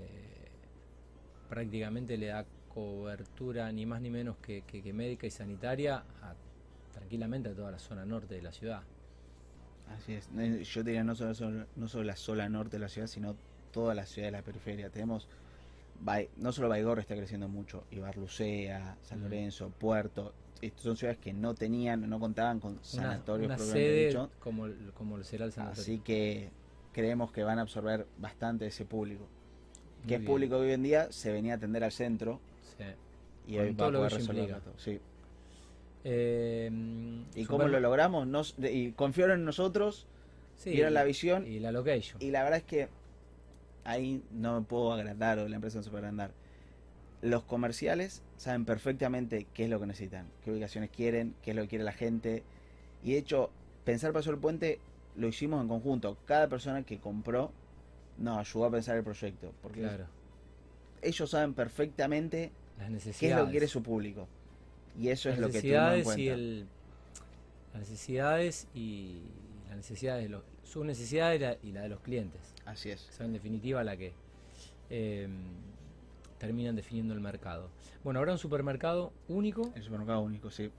prácticamente 1.49 2.16
le 2.16 2.26
da 2.26 2.44
cobertura 2.73 3.70
ni 3.73 3.87
más 3.87 4.00
ni 4.00 4.11
menos 4.11 4.37
que, 4.38 4.62
que- 4.62 4.82
que 4.82 4.92
médica 4.92 5.26
y 5.26 5.30
sanitaria 5.30 6.04
a- 6.23 6.35
tranquilamente 6.92 7.49
a 7.49 7.54
toda 7.54 7.70
la 7.70 7.78
zona 7.78 8.04
norte 8.04 8.35
de 8.35 8.42
la 8.42 8.52
ciudad. 8.52 8.82
Así 9.97 10.12
es. 10.14 10.30
No, 10.30 10.44
Yo 10.44 10.82
diría 10.82 11.02
no 11.02 11.14
solo, 11.14 11.66
no 11.76 11.88
solo 11.88 12.04
la 12.04 12.16
sola 12.16 12.49
norte 12.49 12.76
de 12.76 12.80
la 12.80 12.88
ciudad, 12.88 13.06
sino 13.08 13.35
toda 13.73 13.94
la 13.94 14.04
ciudad 14.06 14.28
de 14.28 14.32
la 14.32 14.42
periferia. 14.42 14.90
Tenemos, 14.90 15.26
no 16.37 16.52
solo 16.52 16.68
Baigorre 16.68 17.00
está 17.00 17.16
creciendo 17.16 17.49
mucho, 17.49 17.85
Ibarlucea, 17.90 18.97
San. 19.02 19.23
Lorenzo, 19.23 19.70
Puerto. 19.78 20.35
Estas 20.61 20.82
son 20.82 20.97
ciudades 20.97 21.18
que 21.18 21.32
no 21.32 21.54
tenían, 21.54 22.08
no 22.11 22.18
contaban 22.20 22.58
con 22.61 22.78
sanatorios 22.82 23.47
una 23.47 23.58
sede 23.58 24.06
dicho. 24.08 24.30
como, 24.40 24.66
como 24.94 25.23
será 25.23 25.44
el 25.47 25.52
sanatorio. 25.52 25.82
Así 25.82 26.00
que 26.00 26.50
creemos 26.99 27.31
que 27.31 27.45
van 27.45 27.61
a 27.61 27.62
absorber 27.62 28.07
bastante 28.19 28.67
ese 28.67 28.85
público. 28.85 29.25
Que 30.09 30.17
es 30.17 30.21
público 30.21 30.57
hoy 30.59 30.73
en 30.73 30.83
día 30.83 31.12
se 31.12 31.31
venía 31.31 31.52
a 31.52 31.57
atender 31.57 31.85
al 31.85 31.93
centro 31.93 32.40
Sí. 32.76 32.85
y 33.47 33.57
Con 33.57 33.64
hoy 33.67 33.73
va 33.75 33.87
a 33.87 33.90
poder 33.93 34.12
resolverlo. 34.14 34.61
Sí. 34.78 34.99
Eh, 36.02 36.71
¿Y 37.37 37.43
super- 37.43 37.47
cómo 37.47 37.69
lo 37.69 37.78
logramos? 37.78 38.26
Nos, 38.26 38.57
y 38.59 38.90
confiaron 38.93 39.38
en 39.40 39.45
nosotros, 39.45 40.07
Sí, 40.57 40.71
vieron 40.71 40.93
la 40.95 41.05
visión 41.05 41.47
y 41.47 41.61
la 41.61 41.71
location. 41.71 42.21
Y 42.21 42.31
la 42.33 42.43
verdad 42.43 42.59
es 42.59 42.64
que 42.64 42.88
ahí 43.85 44.25
no 44.33 44.59
me 44.61 44.67
puedo 44.67 44.93
agrandar 44.93 45.38
o 45.38 45.49
la 45.49 45.55
empresa 45.55 45.78
no 45.78 45.85
se 45.85 45.90
puede 45.90 46.00
agrandar. 46.02 46.33
Los 47.23 47.45
comerciales 47.45 48.23
saben 48.38 48.64
perfectamente 48.64 49.47
qué 49.55 49.64
es 49.64 49.71
lo 49.71 49.78
que 49.78 49.87
necesitan, 49.87 50.26
qué 50.45 50.50
ubicaciones 50.50 50.90
quieren, 50.90 51.35
qué 51.43 51.50
es 51.50 51.57
lo 51.57 51.62
que 51.62 51.69
quiere 51.69 51.85
la 51.85 51.93
gente. 51.93 52.43
Y 53.05 53.12
de 53.12 53.19
hecho, 53.19 53.50
pensar 53.85 54.12
Paso 54.12 54.31
el 54.31 54.38
Puente 54.38 54.81
lo 55.19 55.27
hicimos 55.29 55.61
en 55.61 55.69
conjunto. 55.69 56.17
Cada 56.25 56.49
persona 56.49 56.83
que 56.85 56.99
compró 56.99 57.53
nos 58.19 58.39
ayudó 58.39 58.67
a 58.67 58.71
pensar 58.71 58.97
el 58.97 59.05
proyecto. 59.05 59.53
Porque 59.63 59.81
claro, 59.81 60.07
ellos 61.03 61.31
saben 61.31 61.55
perfectamente 61.55 62.53
las 62.79 62.91
necesidades. 62.91 63.19
qué 63.21 63.29
es 63.29 63.37
lo 63.37 63.45
que 63.47 63.51
quiere 63.51 63.69
su 63.69 63.83
público. 63.83 64.29
Y 64.99 65.09
eso 65.09 65.29
es 65.31 65.39
lo 65.39 65.51
que 65.51 65.61
tuvimos 65.61 65.95
en 65.95 66.05
cuenta. 66.05 66.21
y 66.21 66.29
el, 66.29 66.67
las 67.73 67.81
necesidades 67.83 68.69
y 68.75 69.23
las 69.69 69.76
necesidades 69.76 70.25
de 70.25 70.28
los, 70.28 70.43
sus 70.65 70.85
necesidades 70.85 71.41
y 71.41 71.43
la, 71.43 71.57
y 71.63 71.73
la 71.73 71.83
de 71.83 71.89
los 71.89 72.00
clientes. 72.00 72.41
Así 72.65 72.91
es. 72.91 73.00
Son 73.00 73.26
en 73.26 73.33
definitiva 73.33 73.85
la 73.85 73.97
que 73.97 74.13
eh, 74.91 75.28
terminan 76.39 76.76
definiendo 76.76 77.15
el 77.15 77.21
mercado. 77.21 77.71
Bueno, 78.04 78.21
habrá 78.21 78.33
un 78.33 78.39
supermercado 78.39 79.13
único. 79.28 79.73
El 79.75 79.83
supermercado 79.83 80.21
único, 80.21 80.50
sí. 80.50 80.71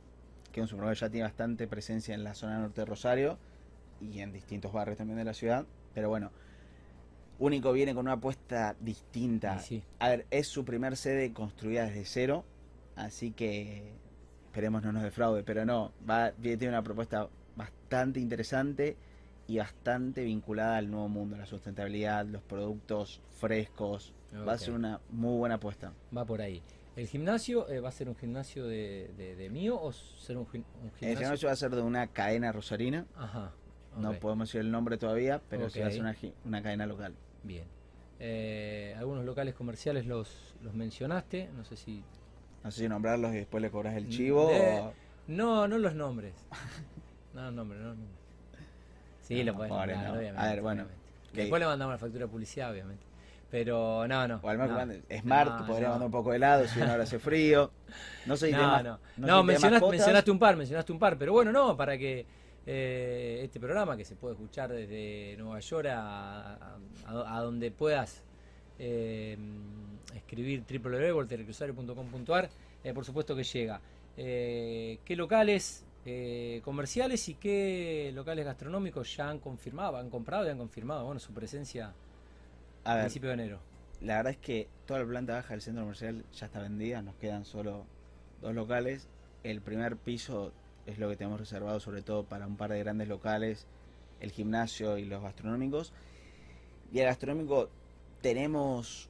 Que 0.51 0.61
es 0.61 0.63
un 0.63 0.67
supermercado 0.67 0.95
que 0.95 0.99
ya 0.99 1.09
tiene 1.09 1.23
bastante 1.23 1.67
presencia 1.67 2.15
en 2.15 2.23
la 2.23 2.33
zona 2.33 2.59
norte 2.59 2.81
de 2.81 2.85
Rosario 2.85 3.37
y 4.01 4.19
en 4.19 4.31
distintos 4.31 4.71
barrios 4.71 4.97
también 4.97 5.17
de 5.17 5.25
la 5.25 5.33
ciudad. 5.33 5.65
Pero 5.93 6.09
bueno, 6.09 6.31
único 7.39 7.71
viene 7.71 7.93
con 7.93 8.05
una 8.05 8.13
apuesta 8.13 8.75
distinta. 8.79 9.59
Sí, 9.59 9.83
A 9.99 10.09
ver, 10.09 10.25
es 10.31 10.47
su 10.47 10.65
primer 10.65 10.97
sede 10.97 11.33
construida 11.33 11.85
desde 11.85 12.05
cero, 12.05 12.45
así 12.95 13.31
que 13.31 13.93
esperemos 14.45 14.83
no 14.83 14.91
nos 14.91 15.03
defraude, 15.03 15.43
pero 15.43 15.65
no, 15.65 15.91
va, 16.09 16.31
tiene 16.31 16.69
una 16.69 16.83
propuesta 16.83 17.29
bastante 17.55 18.19
interesante 18.19 18.97
y 19.47 19.57
bastante 19.57 20.23
vinculada 20.23 20.77
al 20.77 20.89
nuevo 20.91 21.07
mundo, 21.09 21.37
la 21.37 21.45
sustentabilidad, 21.45 22.25
los 22.25 22.41
productos 22.43 23.21
frescos. 23.39 24.13
Va 24.47 24.53
a 24.53 24.57
ser 24.59 24.73
una 24.73 24.99
muy 25.09 25.37
buena 25.37 25.55
apuesta. 25.55 25.91
va 26.15 26.23
por 26.25 26.41
ahí. 26.41 26.61
¿El 26.95 27.07
gimnasio 27.07 27.67
eh, 27.69 27.79
va 27.79 27.89
a 27.89 27.91
ser 27.91 28.09
un 28.09 28.15
gimnasio 28.15 28.67
de, 28.67 29.11
de- 29.17 29.35
de 29.35 29.49
mío 29.49 29.79
o 29.81 29.91
ser 29.93 30.37
un, 30.37 30.43
un 30.43 30.55
El 30.55 30.91
gimnasio? 30.99 31.17
gimnasio 31.17 31.47
va 31.47 31.53
a 31.53 31.55
ser 31.55 31.73
de 31.73 31.81
una 31.81 32.07
cadena 32.07 32.51
rosarina. 32.51 33.05
Ajá. 33.15 33.53
No 33.97 34.13
podemos 34.13 34.47
decir 34.47 34.61
el 34.61 34.71
nombre 34.71 34.97
todavía, 34.97 35.41
pero 35.49 35.69
sí 35.69 35.79
va 35.79 35.85
a 35.85 35.89
Ok. 35.89 35.93
ser 35.93 36.01
una, 36.01 36.15
una 36.45 36.61
cadena 36.63 36.85
local. 36.85 37.13
Bien. 37.43 37.65
Eh, 38.19 38.95
algunos 38.97 39.23
locales 39.25 39.55
comerciales 39.55 40.05
los, 40.05 40.53
los 40.61 40.73
mencionaste, 40.73 41.49
no 41.55 41.63
sé 41.65 41.75
si... 41.77 42.03
No 42.63 42.71
sé 42.71 42.81
si 42.81 42.89
nombrarlos 42.89 43.31
y 43.33 43.37
después 43.37 43.61
le 43.61 43.69
cobras 43.71 43.95
el 43.95 44.09
chivo 44.09 44.49
eh, 44.51 44.79
o... 44.81 44.93
No, 45.27 45.67
no 45.67 45.77
los 45.77 45.95
nombres. 45.95 46.33
No 47.33 47.43
los 47.43 47.53
nombres, 47.53 47.79
no 47.81 47.87
los 47.89 47.97
nombres. 47.97 48.19
Sí, 49.21 49.37
No, 49.43 49.51
lo 49.51 49.53
pobre, 49.53 49.69
nombrar, 49.69 50.03
no. 50.07 50.13
obviamente. 50.19 50.41
A 50.41 50.49
ver, 50.51 50.61
bueno, 50.61 50.85
que- 51.31 51.41
Después 51.41 51.59
le 51.59 51.65
mandamos 51.67 51.93
la 51.93 51.97
factura 51.99 52.25
de 52.25 52.31
publicidad, 52.31 52.71
obviamente. 52.71 53.03
Pero 53.51 54.07
no, 54.07 54.27
no. 54.27 54.39
O 54.41 54.49
al 54.49 54.57
menos 54.57 54.71
no. 54.71 54.77
mande- 54.77 55.19
Smart, 55.21 55.67
podría 55.67 55.89
mandar 55.89 56.05
un 56.07 56.11
poco 56.11 56.31
de 56.31 56.37
helado 56.37 56.67
si 56.67 56.81
ahora 56.81 57.03
hace 57.03 57.19
frío. 57.19 57.69
No 58.25 58.35
sé 58.35 58.47
si 58.47 58.53
No, 58.57 58.81
no. 58.81 58.99
no 59.17 59.43
mencionaste, 59.43 59.87
mencionaste 59.89 60.31
un 60.31 60.39
par, 60.39 60.55
mencionaste 60.57 60.91
un 60.91 60.97
par, 60.99 61.17
pero 61.19 61.31
bueno, 61.33 61.51
no, 61.51 61.77
para 61.77 61.97
que 61.99 62.25
eh, 62.65 63.41
este 63.43 63.59
programa 63.59 63.97
que 63.97 64.05
se 64.05 64.15
puede 64.15 64.33
escuchar 64.35 64.71
desde 64.71 65.35
Nueva 65.37 65.59
York 65.59 65.87
a, 65.87 66.53
a- 66.53 66.77
a- 67.05 67.37
a 67.37 67.41
donde 67.41 67.71
puedas 67.71 68.23
eh, 68.77 69.37
escribir 70.15 70.63
www.volterecruzario.com.ar, 70.69 72.49
eh, 72.83 72.93
por 72.93 73.05
supuesto 73.05 73.35
que 73.35 73.43
llega. 73.43 73.81
Eh, 74.17 74.99
¿Qué 75.05 75.15
locales 75.15 75.85
comerciales 76.63 77.29
y 77.29 77.35
qué 77.35 78.11
locales 78.15 78.43
gastronómicos 78.43 79.15
ya 79.15 79.29
han 79.29 79.37
confirmado, 79.39 79.97
han 79.97 80.09
comprado 80.09 80.47
y 80.47 80.49
han 80.49 80.57
confirmado 80.57 81.05
bueno, 81.05 81.19
su 81.19 81.31
presencia 81.33 81.93
A 82.83 82.93
a 82.93 82.95
ver, 82.95 83.03
principio 83.03 83.29
de 83.29 83.33
enero? 83.35 83.59
la 84.01 84.15
verdad 84.17 84.31
es 84.31 84.37
que 84.39 84.67
toda 84.87 85.01
la 85.01 85.05
planta 85.05 85.33
baja 85.35 85.49
del 85.53 85.61
centro 85.61 85.83
comercial 85.83 86.23
ya 86.33 86.47
está 86.47 86.61
vendida, 86.61 87.01
nos 87.03 87.15
quedan 87.15 87.45
solo 87.45 87.85
dos 88.41 88.55
locales. 88.55 89.07
El 89.43 89.61
primer 89.61 89.97
piso 89.97 90.51
es 90.89 90.99
lo 90.99 91.09
que 91.09 91.15
tenemos 91.15 91.39
reservado 91.39 91.79
sobre 91.79 92.01
todo 92.01 92.23
para 92.25 92.47
un 92.47 92.55
par 92.57 92.71
de 92.71 92.79
grandes 92.79 93.07
locales, 93.07 93.65
el 94.19 94.31
gimnasio 94.31 94.97
y 94.97 95.05
los 95.05 95.21
gastronómicos. 95.23 95.93
Y 96.91 96.99
el 96.99 97.05
gastronómico 97.05 97.69
tenemos, 98.21 99.09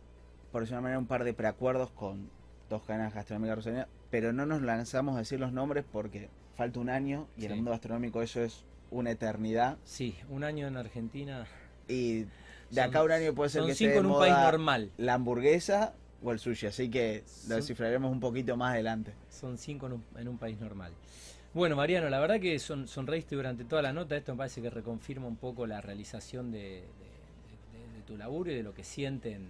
por 0.51 0.61
decirlo 0.61 0.77
de 0.77 0.79
una 0.79 0.83
manera, 0.83 0.99
un 0.99 1.07
par 1.07 1.23
de 1.23 1.33
preacuerdos 1.33 1.91
con 1.91 2.29
dos 2.69 2.83
cadenas 2.83 3.13
gastronómicas 3.13 3.57
rosarinas, 3.57 3.87
pero 4.11 4.33
no 4.33 4.45
nos 4.45 4.61
lanzamos 4.61 5.15
a 5.15 5.19
decir 5.19 5.39
los 5.39 5.51
nombres 5.51 5.85
porque 5.91 6.29
falta 6.55 6.79
un 6.79 6.89
año 6.89 7.27
y 7.37 7.45
en 7.45 7.51
el 7.51 7.57
mundo 7.57 7.71
gastronómico 7.71 8.21
eso 8.21 8.41
es 8.41 8.65
una 8.91 9.11
eternidad. 9.11 9.77
Sí, 9.83 10.15
un 10.29 10.43
año 10.43 10.67
en 10.67 10.77
Argentina. 10.77 11.45
Y 11.87 12.21
de 12.23 12.27
Son- 12.71 12.83
acá 12.83 12.99
a 12.99 13.03
un 13.03 13.11
año 13.11 13.33
puede 13.33 13.49
ser 13.49 13.63
que 13.65 13.71
esté 13.71 13.95
en 13.97 14.05
un 14.05 14.19
país 14.19 14.33
normal. 14.33 14.91
la 14.97 15.13
hamburguesa 15.15 15.93
o 16.21 16.31
el 16.31 16.39
sushi, 16.39 16.67
así 16.67 16.89
que 16.89 17.23
lo 17.25 17.49
Son- 17.49 17.55
descifraremos 17.57 18.11
un 18.11 18.19
poquito 18.19 18.57
más 18.57 18.73
adelante. 18.73 19.13
Son 19.29 19.57
cinco 19.57 19.87
en 19.87 19.93
un, 19.93 20.03
en 20.17 20.27
un 20.27 20.37
país 20.37 20.59
normal. 20.59 20.91
Bueno, 21.53 21.75
Mariano, 21.75 22.09
la 22.09 22.19
verdad 22.19 22.39
que 22.39 22.59
son, 22.59 22.87
sonreíste 22.87 23.35
durante 23.35 23.65
toda 23.65 23.81
la 23.81 23.91
nota. 23.93 24.15
Esto 24.15 24.33
me 24.33 24.37
parece 24.39 24.61
que 24.61 24.69
reconfirma 24.69 25.27
un 25.27 25.37
poco 25.37 25.65
la 25.65 25.81
realización 25.81 26.51
de, 26.51 26.59
de- 26.59 27.79
de- 27.79 27.93
de 27.97 28.01
tu 28.05 28.17
laburo 28.17 28.51
y 28.51 28.55
de 28.55 28.63
lo 28.63 28.73
que 28.73 28.83
sienten 28.83 29.47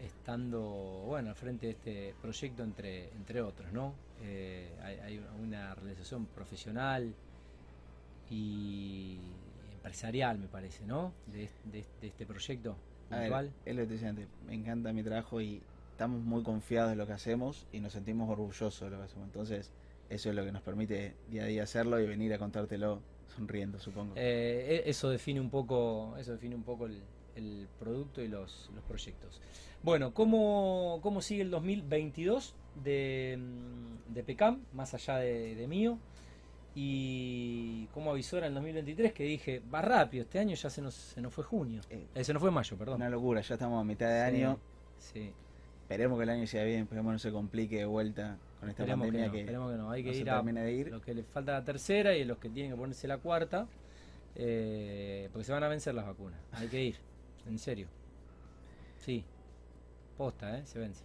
estando 0.00 0.60
bueno 1.06 1.30
al 1.30 1.36
frente 1.36 1.66
de 1.66 1.72
este 1.72 2.14
proyecto 2.20 2.62
entre, 2.64 3.10
entre 3.12 3.40
otros, 3.40 3.72
¿no? 3.72 3.94
Eh, 4.22 4.68
hay, 4.82 4.96
hay 4.98 5.20
una 5.40 5.74
realización 5.76 6.26
profesional 6.26 7.14
y 8.30 9.18
empresarial, 9.76 10.38
me 10.38 10.48
parece, 10.48 10.84
¿no? 10.86 11.12
De, 11.26 11.48
de- 11.70 11.84
de 12.00 12.06
este 12.08 12.26
proyecto 12.26 12.76
A 13.10 13.18
ver, 13.20 13.30
es 13.64 13.76
lo 13.76 13.82
que 13.82 13.86
te 13.86 13.92
decía 13.94 14.08
antes, 14.08 14.26
me 14.46 14.54
encanta 14.54 14.92
mi 14.92 15.02
trabajo 15.04 15.40
y 15.40 15.62
estamos 15.92 16.20
muy 16.22 16.42
confiados 16.42 16.90
de 16.90 16.96
lo 16.96 17.06
que 17.06 17.12
hacemos 17.12 17.66
y 17.72 17.78
nos 17.80 17.92
sentimos 17.92 18.28
orgullosos 18.28 18.80
de 18.80 18.90
lo 18.90 18.96
que 18.98 19.04
hacemos. 19.04 19.26
Entonces, 19.26 19.70
eso 20.10 20.28
es 20.30 20.34
lo 20.34 20.44
que 20.44 20.52
nos 20.52 20.62
permite 20.62 21.14
día 21.30 21.42
a 21.44 21.46
día 21.46 21.62
hacerlo 21.64 21.98
y 22.00 22.06
venir 22.06 22.32
a 22.34 22.38
contártelo 22.38 23.00
sonriendo, 23.36 23.78
supongo. 23.80 24.12
Eh, 24.16 24.82
e- 24.84 24.90
eso 24.90 25.10
define 25.10 25.40
un 25.40 25.50
poco, 25.50 26.14
eso 26.18 26.32
define 26.32 26.54
un 26.54 26.62
poco 26.62 26.86
el, 26.86 27.00
el 27.36 27.66
producto 27.78 28.22
y 28.22 28.28
los, 28.28 28.70
los 28.74 28.84
proyectos. 28.84 29.40
Bueno, 29.82 30.14
¿cómo, 30.14 31.00
¿cómo 31.02 31.20
sigue 31.20 31.42
el 31.42 31.50
2022 31.50 32.54
de, 32.82 33.38
de 34.08 34.22
PECAM, 34.24 34.60
más 34.72 34.94
allá 34.94 35.16
de, 35.18 35.54
de 35.54 35.66
mío? 35.68 35.98
Y 36.76 37.86
cómo 37.94 38.10
avisó 38.10 38.38
en 38.38 38.44
el 38.44 38.54
2023 38.54 39.12
que 39.12 39.24
dije, 39.24 39.62
va 39.72 39.80
rápido, 39.80 40.22
este 40.24 40.38
año 40.40 40.54
ya 40.56 40.68
se 40.70 40.82
nos, 40.82 40.94
se 40.94 41.20
nos 41.20 41.32
fue 41.32 41.44
junio. 41.44 41.80
Eh, 41.90 42.06
Eh, 42.14 42.24
se 42.24 42.32
nos 42.32 42.40
fue 42.42 42.50
mayo, 42.50 42.76
perdón. 42.76 42.96
Una 42.96 43.10
locura, 43.10 43.40
ya 43.42 43.54
estamos 43.54 43.80
a 43.80 43.84
mitad 43.84 44.08
de 44.08 44.30
Sí, 44.30 44.36
año. 44.42 44.58
Sí, 44.98 45.32
Esperemos 45.82 46.16
que 46.18 46.24
el 46.24 46.30
año 46.30 46.46
sea 46.46 46.64
bien, 46.64 46.82
esperemos 46.84 47.10
que 47.10 47.12
no 47.12 47.18
se 47.18 47.30
complique 47.30 47.76
de 47.76 47.84
vuelta 47.84 48.38
con 48.64 48.70
esta 48.70 48.82
esperemos 48.82 49.10
que, 49.10 49.18
no, 49.18 49.32
que, 49.32 49.40
esperemos 49.40 49.72
que 49.72 49.78
no. 49.78 49.90
Hay 49.90 50.04
que 50.04 50.14
se 50.14 50.20
ir 50.20 50.30
a 50.30 50.42
de 50.42 50.72
ir. 50.72 50.90
los 50.90 51.02
que 51.02 51.14
les 51.14 51.26
falta 51.26 51.52
la 51.52 51.64
tercera 51.64 52.16
y 52.16 52.24
los 52.24 52.38
que 52.38 52.48
tienen 52.48 52.72
que 52.72 52.78
ponerse 52.78 53.06
la 53.06 53.18
cuarta, 53.18 53.66
eh, 54.34 55.28
porque 55.32 55.44
se 55.44 55.52
van 55.52 55.62
a 55.62 55.68
vencer 55.68 55.94
las 55.94 56.06
vacunas. 56.06 56.40
Hay 56.52 56.68
que 56.68 56.82
ir, 56.82 56.96
en 57.46 57.58
serio. 57.58 57.88
Sí, 58.98 59.24
posta, 60.16 60.58
¿eh? 60.58 60.66
Se 60.66 60.78
vence. 60.78 61.04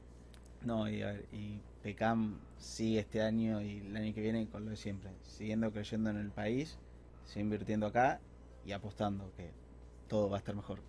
No, 0.62 0.90
y, 0.90 1.02
a 1.02 1.08
ver, 1.08 1.26
y 1.32 1.60
PECAM 1.84 2.40
sigue 2.58 3.00
este 3.00 3.22
año 3.22 3.62
y 3.62 3.80
el 3.80 3.96
año 3.96 4.14
que 4.14 4.22
viene 4.22 4.48
con 4.48 4.66
lo 4.66 4.72
de 4.72 4.78
siempre, 4.78 5.12
siguiendo 5.24 5.72
creyendo 5.72 6.10
en 6.10 6.18
el 6.18 6.32
país, 6.32 6.78
sigue 7.26 7.42
invirtiendo 7.42 7.88
acá 7.88 8.20
y 8.66 8.72
apostando 8.72 9.32
que 9.36 9.52
todo 10.08 10.30
va 10.30 10.38
a 10.38 10.40
estar 10.40 10.56
mejor. 10.56 10.80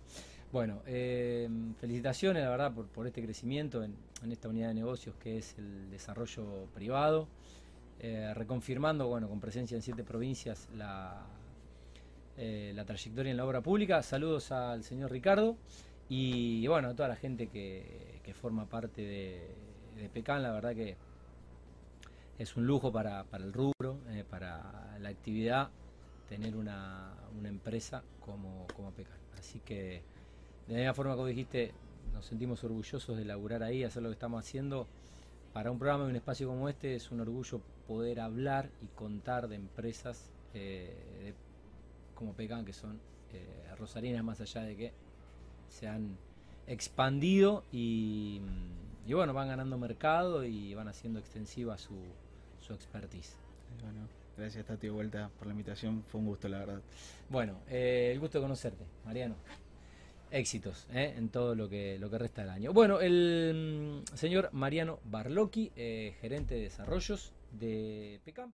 Bueno, 0.51 0.81
eh, 0.85 1.47
felicitaciones, 1.79 2.43
la 2.43 2.49
verdad, 2.49 2.73
por, 2.73 3.07
este 3.07 3.23
crecimiento 3.23 3.85
en, 3.85 3.95
esta 4.29 4.49
unidad 4.49 4.67
de 4.67 4.73
negocios 4.73 5.15
que 5.15 5.37
es 5.37 5.57
el 5.57 5.89
desarrollo 5.89 6.65
privado, 6.73 7.29
eh, 8.01 8.33
reconfirmando, 8.33 9.07
bueno, 9.07 9.29
con 9.29 9.39
presencia 9.39 9.75
en 9.75 9.81
siete 9.81 10.03
provincias, 10.03 10.67
la, 10.75 11.25
eh, 12.37 12.73
la 12.75 12.83
trayectoria 12.83 13.31
en 13.31 13.37
la 13.37 13.45
obra 13.45 13.61
pública. 13.61 14.03
Saludos 14.03 14.51
al 14.51 14.83
señor 14.83 15.09
Ricardo 15.09 15.55
y, 16.09 16.67
bueno, 16.67 16.89
a 16.89 16.95
toda 16.95 17.07
la 17.07 17.15
gente 17.15 17.47
que, 17.47 18.19
que 18.21 18.33
forma 18.33 18.65
parte 18.65 19.03
de, 19.03 19.55
de 19.95 20.09
PECAN, 20.09 20.43
la 20.43 20.51
verdad 20.51 20.75
que 20.75 20.97
es 22.37 22.57
un 22.57 22.67
lujo 22.67 22.91
para, 22.91 23.23
para 23.23 23.45
el 23.45 23.53
rubro, 23.53 23.99
para 24.29 24.97
la 24.99 25.07
actividad, 25.07 25.69
tener 26.27 26.57
una, 26.57 27.13
una 27.39 27.47
empresa 27.47 28.03
como, 28.19 28.67
como 28.75 28.91
PECAN. 28.91 29.17
Así 29.39 29.61
que, 29.61 30.03
de 30.67 30.73
la 30.73 30.79
misma 30.79 30.93
forma 30.93 31.13
que 31.13 31.19
vos 31.19 31.29
dijiste, 31.29 31.71
nos 32.13 32.25
sentimos 32.25 32.63
orgullosos 32.63 33.17
de 33.17 33.25
laburar 33.25 33.63
ahí, 33.63 33.83
hacer 33.83 34.03
lo 34.03 34.09
que 34.09 34.13
estamos 34.13 34.39
haciendo. 34.45 34.87
Para 35.53 35.69
un 35.69 35.79
programa 35.79 36.05
y 36.05 36.09
un 36.09 36.15
espacio 36.15 36.47
como 36.47 36.69
este 36.69 36.95
es 36.95 37.11
un 37.11 37.19
orgullo 37.19 37.59
poder 37.87 38.21
hablar 38.21 38.69
y 38.81 38.85
contar 38.97 39.49
de 39.49 39.55
empresas 39.55 40.29
eh, 40.53 40.93
de- 41.23 41.33
como 42.15 42.33
PECAN, 42.33 42.63
que 42.65 42.71
son 42.73 42.99
eh, 43.33 43.75
rosarinas, 43.77 44.23
más 44.23 44.39
allá 44.39 44.61
de 44.61 44.75
que 44.77 44.91
se 45.69 45.87
han 45.87 46.15
expandido 46.67 47.63
y, 47.71 48.39
y 49.05 49.13
bueno, 49.13 49.33
van 49.33 49.47
ganando 49.49 49.77
mercado 49.77 50.45
y 50.45 50.73
van 50.73 50.87
haciendo 50.87 51.19
extensiva 51.19 51.77
su, 51.77 51.95
su 52.65 52.73
expertise. 52.73 53.35
Bueno, 53.83 54.07
gracias 54.37 54.65
Tati 54.65 54.87
de 54.87 54.91
vuelta 54.91 55.29
por 55.37 55.47
la 55.47 55.51
invitación, 55.53 56.03
fue 56.07 56.21
un 56.21 56.27
gusto 56.27 56.47
la 56.47 56.59
verdad. 56.59 56.79
Bueno, 57.29 57.57
eh, 57.69 58.11
el 58.13 58.19
gusto 58.19 58.37
de 58.37 58.43
conocerte, 58.43 58.85
Mariano. 59.05 59.35
Éxitos 60.31 60.87
eh, 60.93 61.13
en 61.17 61.29
todo 61.29 61.55
lo 61.55 61.69
que, 61.69 61.99
lo 61.99 62.09
que 62.09 62.17
resta 62.17 62.41
del 62.41 62.49
año. 62.49 62.73
Bueno, 62.73 62.99
el 62.99 64.01
mm, 64.11 64.15
señor 64.15 64.49
Mariano 64.53 64.99
Barlocchi, 65.05 65.71
eh, 65.75 66.15
gerente 66.21 66.55
de 66.55 66.61
desarrollos 66.61 67.33
de 67.51 68.19
PECAM. 68.25 68.49